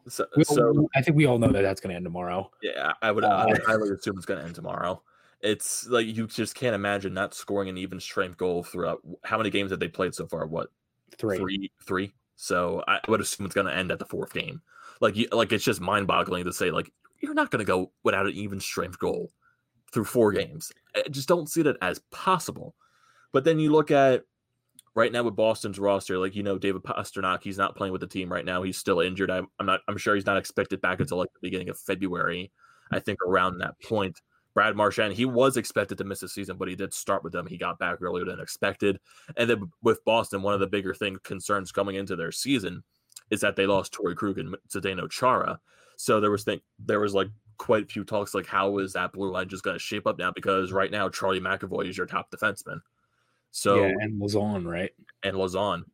[0.09, 2.51] So, so I think we all know that that's going to end tomorrow.
[2.63, 5.03] Yeah, I would, Uh, I would highly assume it's going to end tomorrow.
[5.41, 9.01] It's like you just can't imagine not scoring an even strength goal throughout.
[9.25, 10.47] How many games have they played so far?
[10.47, 10.71] What
[11.17, 11.39] Three.
[11.39, 11.73] three?
[11.85, 12.13] Three.
[12.37, 14.63] So I would assume it's going to end at the fourth game.
[15.01, 17.93] Like you, like it's just mind boggling to say like you're not going to go
[18.03, 19.31] without an even strength goal
[19.93, 20.73] through four games.
[20.97, 22.75] I just don't see that as possible.
[23.33, 24.25] But then you look at
[24.99, 28.07] right now with Boston's roster, like you know, David Pastrnak, he's not playing with the
[28.09, 28.63] team right now.
[28.63, 29.31] He's still injured.
[29.31, 29.81] I'm, I'm not.
[29.87, 32.51] I'm sure he's not expected back until like the beginning of February.
[32.91, 34.21] I think around that point.
[34.55, 37.47] Brad Marchand, he was expected to miss the season, but he did start with them.
[37.47, 38.99] He got back earlier than expected.
[39.37, 42.83] And then with Boston, one of the bigger thing concerns coming into their season
[43.31, 45.61] is that they lost Torrey Krug and Zdeno Chara.
[45.97, 47.29] So there was think there was like
[47.59, 50.19] quite a few talks like how is that blue line just going to shape up
[50.19, 50.33] now?
[50.35, 52.81] Because right now Charlie McAvoy is your top defenseman.
[53.51, 54.91] So yeah, and Lauzon, right?
[55.23, 55.85] and Lauzon.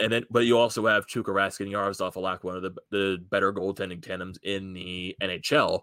[0.00, 3.22] And then, but you also have Tuukka Rask and Jaroslav Halak, one of the the
[3.30, 5.82] better goaltending tandems in the NHL.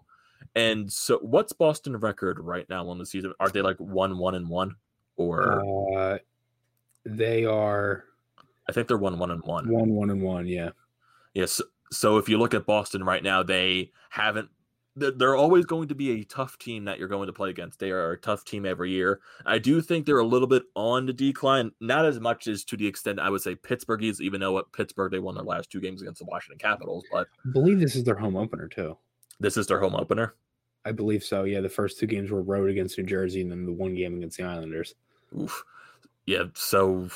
[0.54, 3.32] And so, what's Boston record right now on the season?
[3.40, 4.76] Are they like one, one, and one,
[5.16, 5.62] or
[5.96, 6.18] Uh,
[7.04, 8.04] they are
[8.68, 9.68] I think they're one, one, and one.
[9.68, 10.46] one, one, and one.
[10.46, 10.70] Yeah.
[11.34, 11.60] Yes.
[11.90, 14.48] So if you look at Boston right now, they haven't
[15.00, 17.78] they're, always going to be a tough team that you're going to play against.
[17.78, 19.20] They are a tough team every year.
[19.46, 22.76] I do think they're a little bit on the decline, not as much as to
[22.76, 25.70] the extent I would say Pittsburgh is, even though at Pittsburgh they won their last
[25.70, 27.04] two games against the Washington Capitals.
[27.10, 28.96] But I believe this is their home opener too.
[29.40, 30.34] this is their home opener.
[30.84, 31.44] I believe so.
[31.44, 34.16] Yeah, the first two games were road against New Jersey, and then the one game
[34.16, 34.94] against the Islanders.
[35.38, 35.64] Oof.
[36.26, 37.08] Yeah, so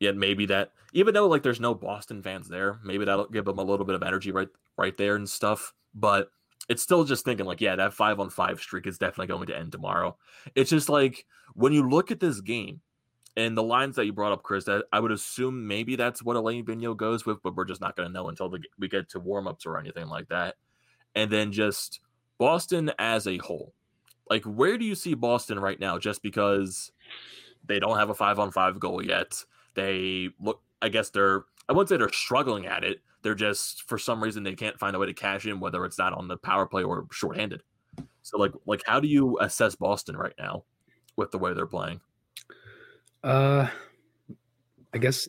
[0.00, 3.58] yeah, maybe that even though like there's no Boston fans there, maybe that'll give them
[3.58, 5.74] a little bit of energy right right there and stuff.
[5.94, 6.30] But
[6.68, 9.56] it's still just thinking like, yeah, that five on five streak is definitely going to
[9.56, 10.16] end tomorrow.
[10.54, 12.80] It's just like when you look at this game
[13.36, 16.36] and the lines that you brought up, Chris, that I would assume maybe that's what
[16.36, 19.08] Alain Vigneault goes with, but we're just not going to know until the, we get
[19.10, 20.56] to warm ups or anything like that.
[21.14, 22.00] And then just
[22.36, 23.72] Boston as a whole.
[24.28, 25.98] Like, where do you see Boston right now?
[25.98, 26.92] Just because
[27.64, 29.42] they don't have a five on five goal yet.
[29.74, 33.00] They look, I guess they're, I wouldn't say they're struggling at it.
[33.22, 35.98] They're just, for some reason, they can't find a way to cash in, whether it's
[35.98, 37.62] not on the power play or shorthanded.
[38.22, 40.64] So, like, like how do you assess Boston right now
[41.16, 42.00] with the way they're playing?
[43.24, 43.68] Uh,
[44.94, 45.28] I guess,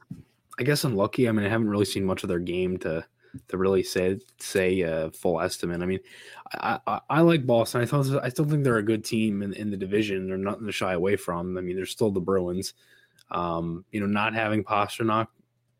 [0.59, 1.27] I guess I'm lucky.
[1.27, 3.05] I mean, I haven't really seen much of their game to
[3.47, 5.81] to really say say a full estimate.
[5.81, 5.99] I mean,
[6.53, 7.81] I, I, I like Boston.
[7.81, 10.27] I thought I still think they're a good team in, in the division.
[10.27, 11.57] They're nothing to shy away from.
[11.57, 12.73] I mean, they're still the Bruins.
[13.31, 15.27] Um, you know, not having Pastrnak,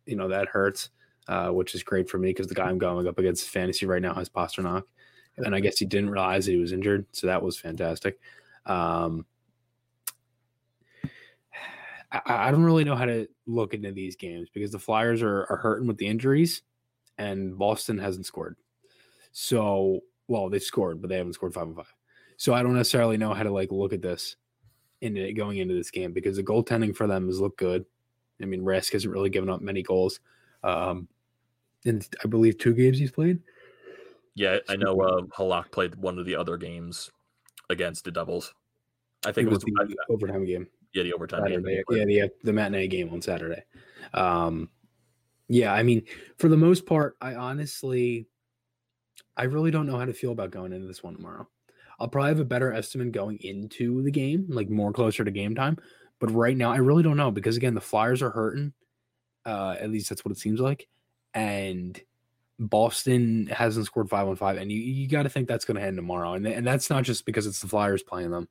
[0.05, 0.91] you know, that hurts,
[1.29, 4.01] uh, which is great for me because the guy I'm going up against fantasy right
[4.01, 4.81] now has Pastrnak,
[5.37, 8.19] and I guess he didn't realize that he was injured, so that was fantastic.
[8.65, 9.27] Um,
[12.11, 15.45] I, I don't really know how to look into these games because the Flyers are,
[15.51, 16.63] are hurting with the injuries
[17.19, 18.55] and Boston hasn't scored.
[19.31, 21.93] So, well, they scored, but they haven't scored five and five.
[22.37, 24.35] So I don't necessarily know how to like look at this
[25.01, 27.85] into going into this game because the goaltending for them has looked good.
[28.41, 30.19] I mean, Rask hasn't really given up many goals.
[30.63, 31.07] Um,
[31.85, 33.39] in I believe two games he's played.
[34.35, 37.11] Yeah, I know uh, Halak played one of the other games
[37.69, 38.53] against the Devils.
[39.25, 40.67] I think It it was was, the overtime game.
[40.93, 41.63] yeah the overtime game.
[41.65, 43.63] Yeah, the the matinee game on Saturday.
[44.13, 44.69] Um,
[45.49, 46.03] yeah, I mean,
[46.37, 48.27] for the most part, I honestly,
[49.35, 51.47] I really don't know how to feel about going into this one tomorrow.
[51.99, 55.53] I'll probably have a better estimate going into the game, like more closer to game
[55.55, 55.77] time.
[56.19, 58.73] But right now, I really don't know because again, the Flyers are hurting.
[59.45, 60.87] Uh, at least that's what it seems like,
[61.33, 61.99] and
[62.59, 65.83] Boston hasn't scored five on five, and you, you got to think that's going to
[65.83, 66.33] end tomorrow.
[66.33, 68.47] And and that's not just because it's the Flyers playing them.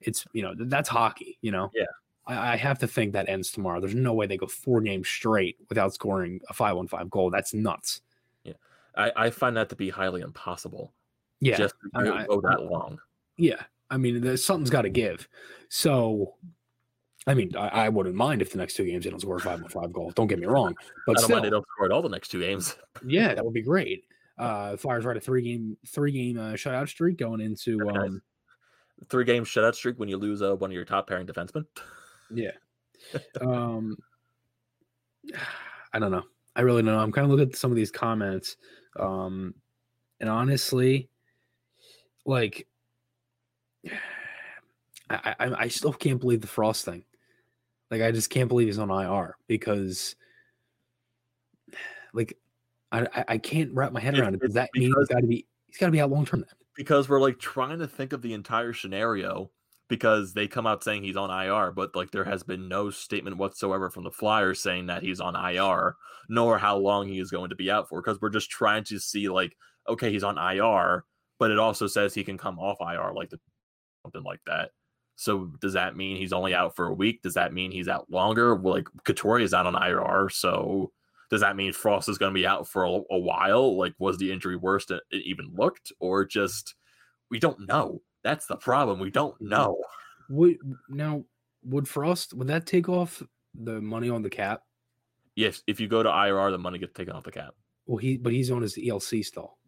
[0.00, 1.38] It's you know that's hockey.
[1.40, 1.70] You know.
[1.74, 1.86] Yeah.
[2.26, 3.80] I, I have to think that ends tomorrow.
[3.80, 7.30] There's no way they go four games straight without scoring a five on five goal.
[7.30, 8.02] That's nuts.
[8.98, 10.92] I, I find that to be highly impossible.
[11.40, 11.56] Yeah.
[11.56, 12.98] just to I- go that long.
[13.36, 15.28] Yeah, I mean, there's something's got to give.
[15.68, 16.34] So,
[17.28, 19.40] I mean, I, I wouldn't mind if the next two games they don't score a
[19.40, 20.10] five on five goal.
[20.12, 20.74] Don't get me wrong,
[21.06, 22.76] but I don't still, mind they don't score at all the next two games.
[23.06, 24.04] yeah, that would be great.
[24.38, 27.96] Uh, Flyers right a three game three game uh, shutout streak going into nice.
[27.96, 28.22] um,
[29.10, 31.66] Three game shutout streak when you lose uh, one of your top pairing defensemen.
[32.32, 32.52] yeah.
[33.40, 33.96] um,
[35.92, 36.24] I don't know.
[36.56, 36.98] I really don't know.
[36.98, 38.56] I'm kind of looking at some of these comments,
[38.98, 39.54] um,
[40.18, 41.10] and honestly,
[42.24, 42.66] like,
[45.10, 47.04] I, I I still can't believe the Frost thing.
[47.90, 50.16] Like, I just can't believe he's on IR because,
[52.12, 52.36] like,
[52.92, 54.40] I I, can't wrap my head around it.
[54.40, 56.58] Does that mean he's got to be he's got to be out long term then?
[56.78, 59.50] because we're like trying to think of the entire scenario
[59.88, 63.36] because they come out saying he's on IR, but like there has been no statement
[63.36, 65.96] whatsoever from the Flyers saying that he's on IR,
[66.28, 68.00] nor how long he is going to be out for.
[68.00, 69.56] Because we're just trying to see like,
[69.88, 71.04] okay, he's on IR,
[71.40, 73.40] but it also says he can come off IR, like the,
[74.04, 74.70] something like that.
[75.18, 77.22] So does that mean he's only out for a week?
[77.22, 78.54] Does that mean he's out longer?
[78.54, 80.92] Well, like Couturier is out on IR, so
[81.28, 83.76] does that mean Frost is going to be out for a, a while?
[83.76, 86.76] Like, was the injury worse than it even looked, or just
[87.30, 88.00] we don't know?
[88.22, 89.00] That's the problem.
[89.00, 89.82] We don't know.
[90.30, 90.58] Would
[90.88, 91.24] now
[91.64, 93.20] would Frost would that take off
[93.60, 94.62] the money on the cap?
[95.34, 97.56] Yes, if you go to IR, the money gets taken off the cap.
[97.86, 99.58] Well, he but he's on his ELC still,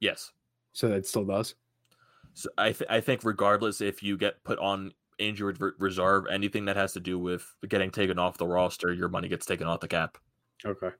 [0.00, 0.32] Yes,
[0.72, 1.54] so that still does.
[2.38, 6.64] So I th- I think regardless if you get put on injured re- reserve, anything
[6.66, 9.80] that has to do with getting taken off the roster, your money gets taken off
[9.80, 10.18] the cap.
[10.64, 10.90] Okay.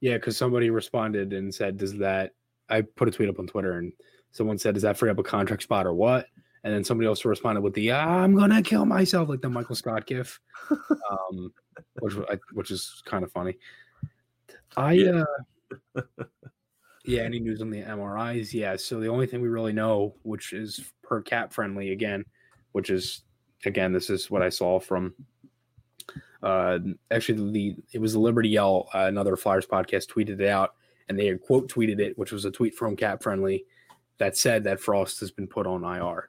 [0.00, 2.32] Yeah, because somebody responded and said, "Does that?"
[2.68, 3.92] I put a tweet up on Twitter, and
[4.32, 6.26] someone said, "Does that free up a contract spot or what?"
[6.64, 10.06] And then somebody else responded with the "I'm gonna kill myself," like the Michael Scott
[10.06, 10.40] gif,
[11.10, 11.52] um,
[12.00, 13.56] which I, which is kind of funny.
[14.76, 15.24] I Yeah.
[15.94, 16.02] uh,
[17.04, 17.22] yeah.
[17.22, 18.52] Any news on the MRIs?
[18.52, 18.76] Yeah.
[18.76, 22.24] So the only thing we really know, which is per cap friendly again,
[22.72, 23.22] which is
[23.66, 25.14] again, this is what I saw from
[26.44, 26.78] uh,
[27.10, 30.74] actually the it was the Liberty Yell, uh, another Flyers podcast tweeted it out,
[31.08, 33.64] and they had quote tweeted it, which was a tweet from Cap Friendly,
[34.18, 36.28] that said that Frost has been put on IR.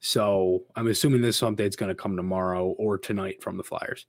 [0.00, 4.06] So I'm assuming this update's going to come tomorrow or tonight from the Flyers.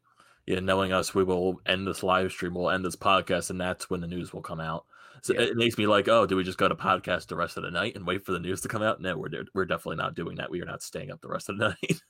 [0.47, 3.89] Yeah, knowing us, we will end this live stream, we'll end this podcast, and that's
[3.89, 4.86] when the news will come out.
[5.24, 5.41] So Yeah.
[5.41, 7.71] it makes me like, oh, do we just go to podcast the rest of the
[7.71, 8.99] night and wait for the news to come out?
[9.01, 10.51] No, we're we're definitely not doing that.
[10.51, 12.01] We are not staying up the rest of the night.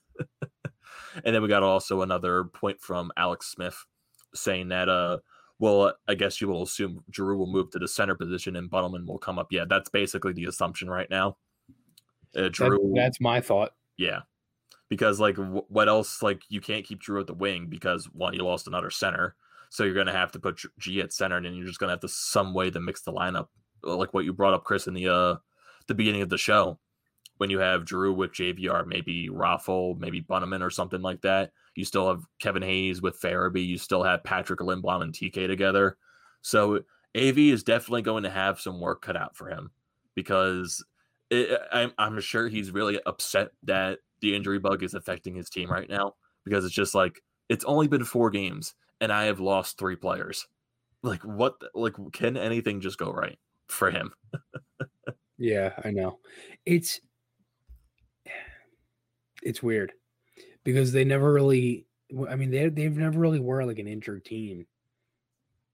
[1.23, 3.85] and then we got also another point from Alex Smith
[4.33, 5.19] saying that, uh,
[5.59, 9.05] well, I guess you will assume Drew will move to the center position and Bunnaman
[9.05, 9.51] will come up.
[9.51, 11.37] Yeah, that's basically the assumption right now.
[12.35, 13.75] Uh, That- Drew, that's my thought.
[13.95, 14.21] yeah,
[14.89, 16.23] because like wh- what else?
[16.23, 19.35] Like you can't keep Drew at the wing because one, you lost another center,
[19.73, 22.07] so you're gonna have to put G at center, and you're just gonna have to
[22.07, 23.47] some way to mix the lineup,
[23.83, 25.35] uh, like what you brought up, Chris, in the uh
[25.87, 26.77] the beginning of the show,
[27.37, 31.53] when you have Drew with JVR, maybe Raffl, maybe Bunnaman or something like that.
[31.73, 33.65] You still have Kevin Hayes with Farabee.
[33.65, 35.97] You still have Patrick Lindblom and TK together.
[36.43, 36.81] So
[37.17, 39.71] AV is definitely going to have some work cut out for him
[40.13, 40.85] because
[41.31, 45.71] it, I'm, I'm sure he's really upset that the injury bug is affecting his team
[45.71, 46.13] right now
[46.45, 50.47] because it's just like it's only been four games and I have lost three players.
[51.03, 51.55] Like what?
[51.75, 53.37] Like can anything just go right
[53.67, 54.13] for him?
[55.37, 56.19] Yeah, I know.
[56.65, 57.01] It's
[59.41, 59.91] it's weird
[60.63, 61.85] because they never really.
[62.29, 64.65] I mean, they they've never really were like an injured team.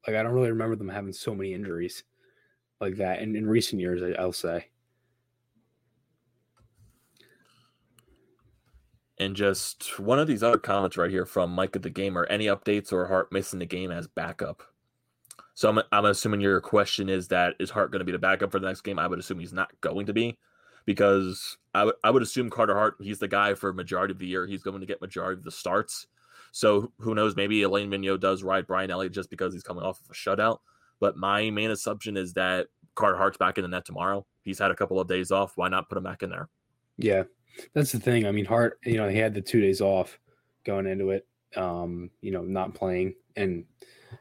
[0.08, 2.04] Like I don't really remember them having so many injuries
[2.82, 4.02] like that in, in recent years.
[4.18, 4.70] I'll say.
[9.20, 12.26] And just one of these other comments right here from Mike of the Gamer.
[12.26, 14.64] Any updates or Hart missing the game as backup?
[15.56, 18.52] So I'm, I'm assuming your question is that is Hart going to be the backup
[18.52, 18.98] for the next game?
[18.98, 20.38] I would assume he's not going to be
[20.86, 24.28] because I would I would assume Carter Hart, he's the guy for majority of the
[24.28, 24.48] year.
[24.48, 26.08] He's going to get majority of the starts.
[26.52, 27.36] So who knows?
[27.36, 30.60] Maybe Alain Vigneault does ride Brian Elliott just because he's coming off of a shutout.
[31.00, 34.26] But my main assumption is that Carter Hart's back in the net tomorrow.
[34.44, 35.54] He's had a couple of days off.
[35.56, 36.50] Why not put him back in there?
[36.98, 37.24] Yeah,
[37.74, 38.26] that's the thing.
[38.26, 38.80] I mean, Hart.
[38.86, 40.20] You know, he had the two days off
[40.66, 41.28] going into it.
[41.56, 43.66] Um, you know, not playing, and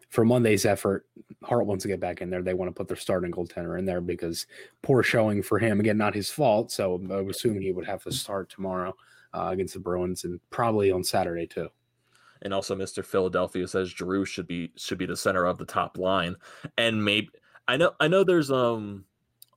[0.09, 1.07] for Monday's effort,
[1.43, 2.43] Hart wants to get back in there.
[2.43, 4.47] They want to put their starting goaltender in there because
[4.83, 5.81] poor showing for him.
[5.81, 6.73] Again, not his fault.
[6.73, 8.95] So I would assume he would have to start tomorrow
[9.35, 11.69] uh, against the Bruins and probably on Saturday too.
[12.43, 13.05] and also Mr.
[13.05, 16.37] Philadelphia says Giroux should be should be the center of the top line,
[16.77, 17.29] and maybe
[17.67, 19.05] I know I know there's um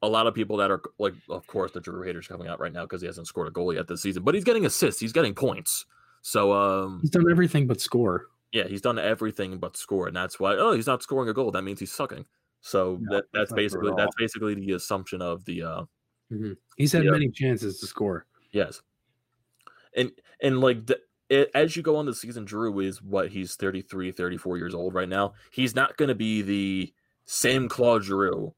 [0.01, 2.73] a lot of people that are like of course the Drew haters coming out right
[2.73, 5.11] now because he hasn't scored a goal yet this season, but he's getting assists, he's
[5.13, 5.85] getting points,
[6.21, 8.27] so um He's done everything but score.
[8.51, 11.51] yeah he's done everything but score, and that's why oh he's not scoring a goal
[11.51, 12.25] that means he's sucking.
[12.61, 15.63] So No, that, that's that's not true at basically that's basically the assumption of the
[15.63, 15.83] uh
[16.77, 17.11] He's had Yeah.
[17.11, 18.25] many chances to score.
[18.51, 18.81] Yes.
[19.95, 20.99] And and like the,
[21.29, 24.93] it, as you go on the season, Drew is what he's 33, 34 years old
[24.93, 25.33] right now.
[25.51, 26.93] He's not going to be the
[27.25, 28.53] same Claude Giroux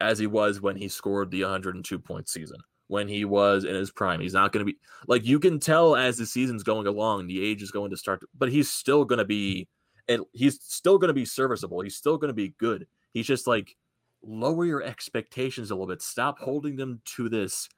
[0.00, 2.58] as he was when he scored the 102 point season.
[2.86, 5.94] When he was in his prime, he's not going to be like you can tell
[5.94, 9.04] as the season's going along, the age is going to start, to, but he's still
[9.04, 9.68] going to be,
[10.08, 11.82] and he's still going to be serviceable.
[11.82, 12.86] He's still going to be good.
[13.12, 13.76] He's just like
[14.22, 16.00] lower your expectations a little bit.
[16.00, 17.68] Stop holding them to this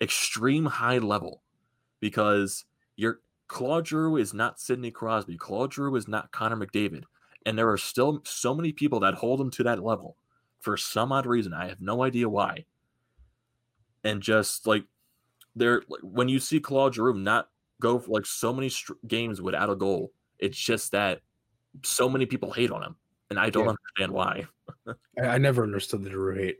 [0.00, 1.42] extreme high level
[2.00, 2.64] because
[2.96, 5.36] your Claude Giroux is not Sidney Crosby.
[5.36, 7.04] Claude Giroux is not Connor McDavid.
[7.44, 10.16] And there are still so many people that hold him to that level
[10.66, 11.54] for some odd reason.
[11.54, 12.64] I have no idea why.
[14.02, 14.84] And just like
[15.54, 17.48] there, like, when you see Claude Giroux not
[17.80, 20.10] go for like so many str- games without a goal,
[20.40, 21.20] it's just that
[21.84, 22.96] so many people hate on him.
[23.30, 23.74] And I don't Yeah.
[23.98, 24.46] understand why.
[25.18, 26.58] I, I never understood the Drew hate.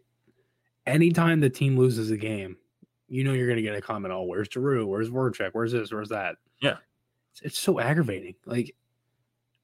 [0.86, 2.56] Anytime the team loses a game,
[3.08, 4.14] you know you're going to get a comment.
[4.14, 4.86] Oh, where's Drew?
[4.86, 5.50] Where's Voracek?
[5.52, 5.92] Where's this?
[5.92, 6.36] Where's that?
[6.60, 6.76] Yeah.
[7.32, 8.36] it's, it's so aggravating.
[8.44, 8.76] Like,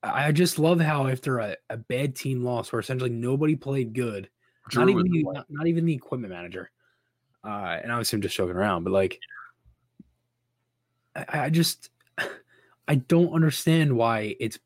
[0.03, 3.93] I I just love how after a, a bad team loss, where essentially nobody played
[3.95, 4.28] good,
[4.74, 6.70] not even the, not, not even the equipment manager,
[7.44, 9.18] uh, and obviously I'm just joking around, but like,
[11.16, 11.90] I, I just
[12.88, 14.58] I don't understand why it's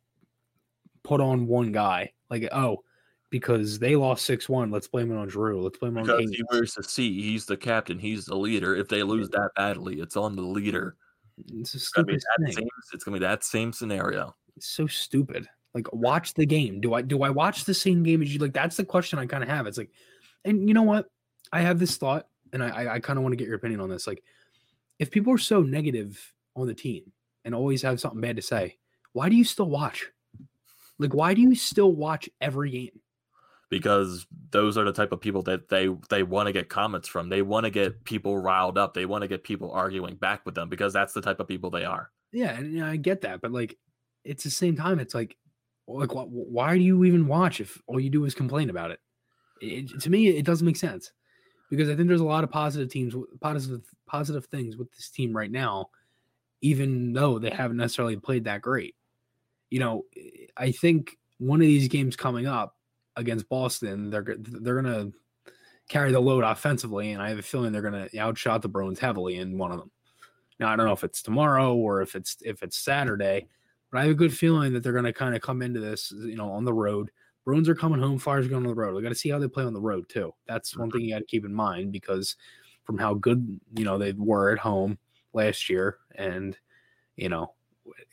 [1.03, 2.13] put on one guy.
[2.31, 2.83] Like, oh,
[3.31, 5.63] because they lost six one, let's blame it on Drew.
[5.63, 7.23] Let's blame it on because he wears the C.
[7.23, 7.99] He's the captain.
[7.99, 8.75] He's the leader.
[8.77, 10.97] If they lose that badly, it's on the leader.
[11.55, 12.55] It's a It's gonna be stupid that thing.
[12.55, 12.69] same.
[12.93, 14.35] It's gonna be that same scenario.
[14.57, 15.49] It's so stupid.
[15.77, 16.81] Like, watch the game.
[16.81, 18.41] Do I do I watch the same game as you?
[18.41, 19.67] Like, that's the question I kind of have.
[19.67, 19.91] It's like,
[20.45, 21.11] and you know what?
[21.53, 23.81] I have this thought, and I I, I kind of want to get your opinion
[23.81, 24.07] on this.
[24.07, 24.23] Like,
[24.99, 27.13] if people are so negative on the team
[27.45, 28.79] and always have something bad to say,
[29.13, 30.07] why do you still watch?
[30.99, 33.01] Like, why do you still watch every game?
[33.69, 37.29] because those are the type of people that they they want to get comments from.
[37.29, 38.95] They want to get people riled up.
[38.95, 41.71] They want to get people arguing back with them because that's the type of people
[41.71, 42.11] they are.
[42.33, 43.77] Yeah, and you know, I get that, but like,
[44.25, 44.99] it's the same time.
[44.99, 45.37] It's like,
[45.87, 49.01] like, wh- why do you even watch if all you do is complain about it?
[49.61, 51.13] it to me, it doesn't make sense.
[51.71, 55.37] because I think there's a lot of positive teams, positive positive things with this team
[55.37, 55.91] right now,
[56.61, 58.95] even though they haven't necessarily played that great.
[59.71, 60.05] You know,
[60.57, 62.77] I think one of these games coming up
[63.17, 65.11] against Boston, they're they're gonna
[65.89, 69.37] carry the load offensively, and I have a feeling they're gonna outshot the Bruins heavily
[69.37, 69.91] in one of them.
[70.61, 73.49] Now I don't know if it's tomorrow or if it's if it's Saturday,
[73.91, 76.37] but I have a good feeling that they're gonna kind of come into this, you
[76.37, 77.11] know, on the road.
[77.45, 78.97] Bruins are coming home, are going on the road.
[78.97, 80.35] We got to see how they play on the road too.
[80.49, 82.35] That's one thing you got to keep in mind because
[82.83, 84.99] from how good you know they were at home
[85.33, 86.59] last year, and
[87.15, 87.55] you know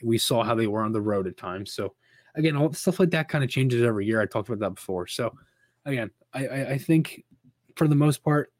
[0.03, 1.73] we saw how they were on the road at times.
[1.73, 1.95] So
[2.35, 4.21] again, all stuff like that kind of changes every year.
[4.21, 5.07] I talked about that before.
[5.07, 5.33] So
[5.85, 7.23] again, I, I, I think
[7.75, 8.51] for the most part,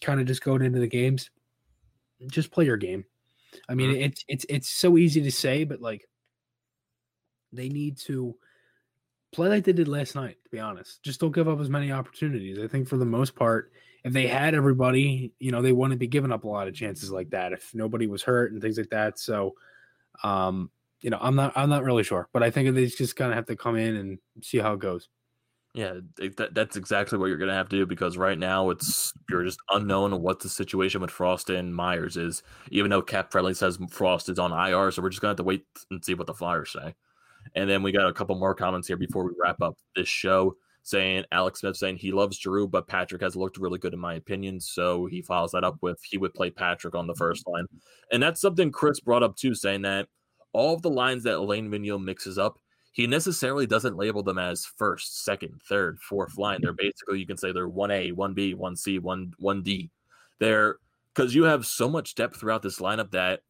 [0.00, 1.30] kind of just going into the games,
[2.30, 3.04] just play your game.
[3.68, 4.02] I mean, mm-hmm.
[4.02, 6.08] it's it's it's so easy to say, but like
[7.56, 8.36] they need to
[9.32, 10.36] play like they did last night.
[10.44, 12.58] To be honest, just don't give up as many opportunities.
[12.58, 13.72] I think for the most part,
[14.04, 17.10] if they had everybody, you know, they wouldn't be giving up a lot of chances
[17.10, 19.18] like that if nobody was hurt and things like that.
[19.18, 19.54] So,
[20.22, 23.30] um, you know, I'm not I'm not really sure, but I think they just kind
[23.32, 25.08] of have to come in and see how it goes.
[25.74, 26.00] Yeah,
[26.38, 29.44] that, that's exactly what you're going to have to do because right now it's you're
[29.44, 32.42] just unknown what the situation with Frost and Myers is.
[32.70, 35.36] Even though Cap Friendly says Frost is on IR, so we're just going to have
[35.36, 36.94] to wait and see what the Flyers say.
[37.54, 40.56] And then we got a couple more comments here before we wrap up this show
[40.86, 44.14] saying Alex Smith saying he loves Giroux, but Patrick has looked really good in my
[44.14, 44.60] opinion.
[44.60, 47.66] So he follows that up with he would play Patrick on the first line.
[48.12, 50.06] And that's something Chris brought up too, saying that
[50.52, 52.60] all of the lines that Alain Vigneault mixes up,
[52.92, 56.60] he necessarily doesn't label them as first, second, third, fourth line.
[56.62, 59.90] They're basically you can say they're one A, one B, one C, one one D.
[60.38, 60.76] They're
[61.12, 63.40] because you have so much depth throughout this lineup that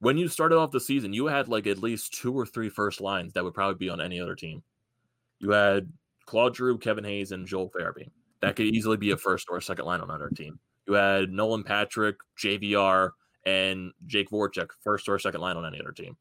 [0.00, 3.00] when you started off the season, you had like at least two or three first
[3.00, 4.62] lines that would probably be on any other team.
[5.38, 5.90] You had
[6.26, 8.10] Claude Giroux, Kevin Hayes, and Joel Farabee.
[8.40, 10.58] That could easily be a first or a second line on another team.
[10.86, 13.10] You had Nolan Patrick, JVR,
[13.44, 16.16] and Jake Voracek, first or second line on any other team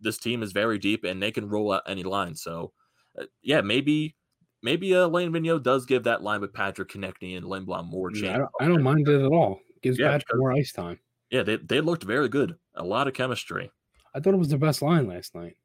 [0.00, 2.34] this team is very deep and they can roll out any line.
[2.34, 2.72] So,
[3.18, 4.14] uh, yeah, maybe
[4.62, 8.22] maybe uh, Lane Vigneault does give that line with Patrick Konecny and Lindblom more chance.
[8.22, 9.60] Yeah, I, don't, I don't mind it at all.
[9.82, 10.98] Gives yeah, Patrick more ice time.
[11.34, 12.54] Yeah, they, they looked very good.
[12.76, 13.68] A lot of chemistry.
[14.14, 15.56] I thought it was the best line last night.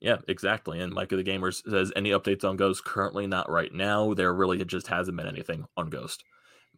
[0.00, 0.80] Yeah, exactly.
[0.80, 4.14] And Mike of the Gamers says any updates on Ghost currently not right now.
[4.14, 6.24] There really just hasn't been anything on Ghost.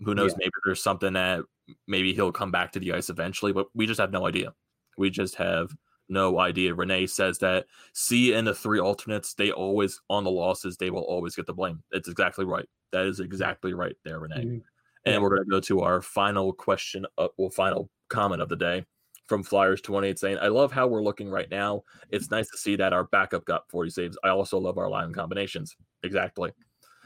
[0.05, 0.33] Who knows?
[0.33, 0.39] Yeah.
[0.41, 1.43] Maybe there's something that
[1.87, 4.53] maybe he'll come back to the ice eventually, but we just have no idea.
[4.99, 5.71] We just have
[6.09, 6.75] no idea.
[6.75, 11.03] Renee says that C and the three alternates, they always on the losses, they will
[11.03, 11.85] always get the blame.
[11.93, 12.67] It's exactly right.
[12.91, 14.45] That is exactly right there, Renee.
[14.45, 14.59] Mm-hmm.
[15.07, 18.57] And we're going to go to our final question, uh, well, final comment of the
[18.57, 18.85] day
[19.27, 21.83] from Flyers 28 saying, I love how we're looking right now.
[22.11, 24.19] It's nice to see that our backup got 40 saves.
[24.23, 25.77] I also love our line combinations.
[26.03, 26.53] Exactly.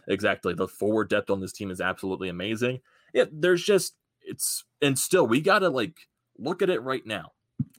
[0.09, 0.55] Exactly.
[0.55, 2.81] The forward depth on this team is absolutely amazing.
[3.15, 5.97] Yeah, there's just, it's, and still, we got to like
[6.39, 7.33] look at it right now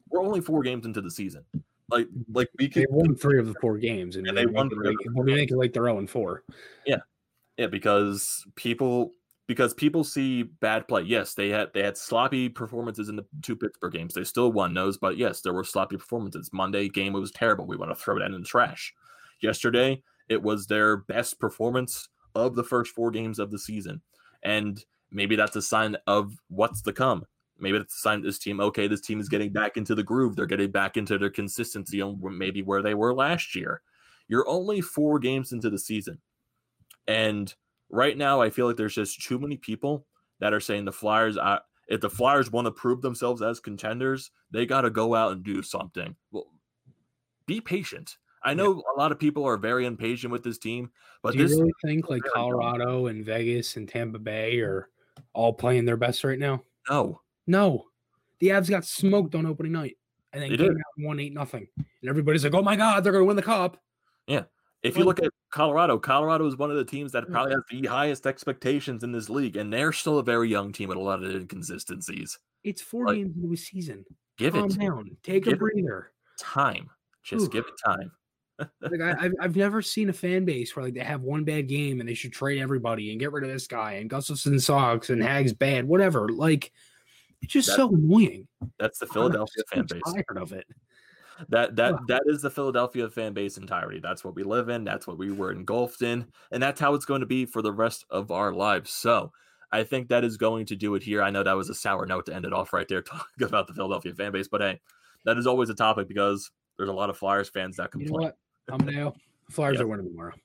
[0.09, 1.43] we're only four games into the season.
[1.89, 4.69] Like, like we can, they won three of the four games, and, and they won
[4.69, 4.87] three.
[4.87, 6.43] Like, we make it like they're zero and four.
[6.85, 6.99] Yeah,
[7.57, 9.13] yeah, because people
[9.49, 11.01] because people see bad play.
[11.01, 14.13] Yes, they had they had sloppy performances in the two Pittsburgh games.
[14.13, 16.51] They still won those, but yes, there were sloppy performances.
[16.53, 17.65] Monday game was terrible.
[17.65, 18.93] We want to throw it in the trash.
[19.41, 24.01] Yesterday, it was their best performance of the first four games of the season,
[24.43, 27.25] and maybe that's a sign of what's to come.
[27.57, 30.35] Maybe it's a sign this team, okay, this team is getting back into the groove.
[30.35, 33.81] They're getting back into their consistency on maybe where they were last year.
[34.27, 36.19] You're only four games into the season.
[37.07, 37.53] And
[37.89, 40.05] right now, I feel like there's just too many people
[40.39, 44.31] that are saying the Flyers, uh, if the Flyers want to prove themselves as contenders,
[44.51, 46.15] they got to go out and do something.
[46.31, 46.47] Well,
[47.45, 48.17] be patient.
[48.43, 48.81] I know yeah.
[48.95, 52.09] a lot of people are very impatient with this team, but do you really think
[52.09, 54.89] like Colorado and Vegas and Tampa Bay are
[55.33, 56.63] all playing their best right now?
[56.89, 57.85] No, no,
[58.39, 59.97] the Avs got smoked on opening night,
[60.31, 60.77] and then they came did.
[60.77, 63.35] out and won eight nothing, and everybody's like, "Oh my god, they're going to win
[63.35, 63.77] the cup."
[64.25, 64.43] Yeah,
[64.83, 67.31] if you look at Colorado, Colorado is one of the teams that mm.
[67.31, 70.89] probably has the highest expectations in this league, and they're still a very young team
[70.89, 72.37] with a lot of inconsistencies.
[72.63, 74.05] It's four like, games into a season.
[74.37, 75.17] Give Calm it down.
[75.23, 76.11] Take give a breather.
[76.39, 76.89] Time.
[77.23, 77.49] Just Ooh.
[77.49, 78.11] give it time.
[78.81, 81.67] like I, have I've never seen a fan base where like they have one bad
[81.67, 85.09] game and they should trade everybody and get rid of this guy and Gustafsson sucks
[85.09, 86.27] and Hägg's bad, whatever.
[86.29, 86.71] Like
[87.41, 88.47] it's just so annoying.
[88.77, 90.01] That's the Philadelphia fan base.
[90.13, 90.65] Tired of it.
[91.47, 93.99] That that that is the Philadelphia fan base entirety.
[93.99, 94.83] That's what we live in.
[94.83, 97.71] That's what we were engulfed in, and that's how it's going to be for the
[97.71, 98.91] rest of our lives.
[98.91, 99.31] So,
[99.71, 101.21] I think that is going to do it here.
[101.21, 103.67] I know that was a sour note to end it off right there, talking about
[103.67, 104.79] the Philadelphia fan base, but hey,
[105.25, 108.07] that is always a topic because there's a lot of Flyers fans that complain.
[108.07, 108.37] You know what?
[108.71, 109.13] I'm now.
[109.49, 109.83] Flyers yep.
[109.83, 110.33] are winning tomorrow.
[110.33, 110.41] I'm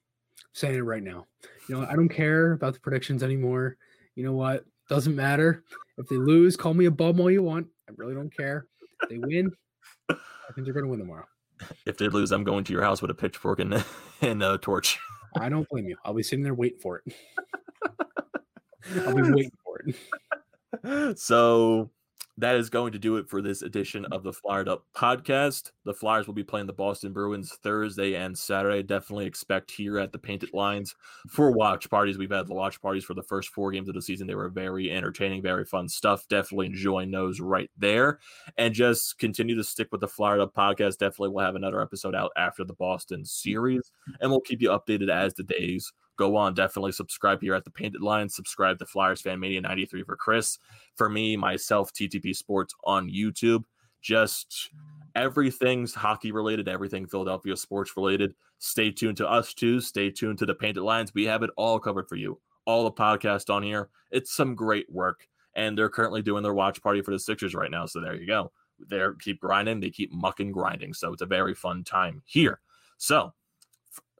[0.52, 1.26] saying it right now.
[1.68, 3.76] You know, I don't care about the predictions anymore.
[4.14, 4.64] You know what?
[4.88, 5.64] Doesn't matter.
[5.98, 7.66] If they lose, call me a bum all you want.
[7.88, 8.66] I really don't care.
[9.02, 9.50] If they win,
[10.10, 11.26] I think they're going to win tomorrow.
[11.86, 13.84] If they lose, I'm going to your house with a pitchfork and,
[14.20, 14.98] and a torch.
[15.38, 15.96] I don't blame you.
[16.04, 17.14] I'll be sitting there waiting for it.
[19.06, 21.18] I'll be waiting for it.
[21.18, 21.90] So
[22.38, 25.70] that is going to do it for this edition of the Flyered Up podcast.
[25.84, 28.82] The Flyers will be playing the Boston Bruins Thursday and Saturday.
[28.82, 30.96] Definitely expect here at the Painted Lines
[31.28, 32.18] for watch parties.
[32.18, 34.26] We've had the watch parties for the first four games of the season.
[34.26, 36.26] They were very entertaining, very fun stuff.
[36.28, 38.18] Definitely enjoying those right there.
[38.58, 40.98] And just continue to stick with the Flyered Up podcast.
[40.98, 45.08] Definitely we'll have another episode out after the Boston series, and we'll keep you updated
[45.08, 46.54] as the days go on.
[46.54, 48.28] Definitely subscribe here at the Painted Line.
[48.28, 50.58] Subscribe to Flyers Fan Media 93 for Chris.
[50.96, 53.64] For me, myself, TTP Sports on YouTube.
[54.00, 54.70] Just
[55.14, 58.34] everything's hockey related, everything Philadelphia sports related.
[58.58, 59.80] Stay tuned to us too.
[59.80, 61.14] Stay tuned to the Painted Lines.
[61.14, 62.38] We have it all covered for you.
[62.66, 63.88] All the podcast on here.
[64.10, 65.26] It's some great work.
[65.56, 67.86] And they're currently doing their watch party for the Sixers right now.
[67.86, 68.52] So there you go.
[68.90, 69.80] They keep grinding.
[69.80, 70.94] They keep mucking grinding.
[70.94, 72.60] So it's a very fun time here.
[72.98, 73.32] So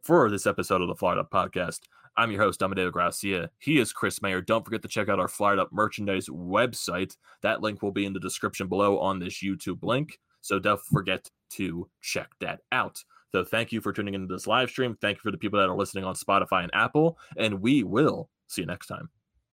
[0.04, 1.80] for this episode of the Flyered Up Podcast.
[2.14, 3.48] I'm your host, Amadeo Gracia.
[3.58, 4.42] He is Chris Mayer.
[4.42, 7.16] Don't forget to check out our Flyered Up merchandise website.
[7.40, 10.18] That link will be in the description below on this YouTube link.
[10.42, 13.02] So don't forget to check that out.
[13.32, 14.94] So thank you for tuning into this live stream.
[15.00, 17.18] Thank you for the people that are listening on Spotify and Apple.
[17.38, 19.08] And we will see you next time.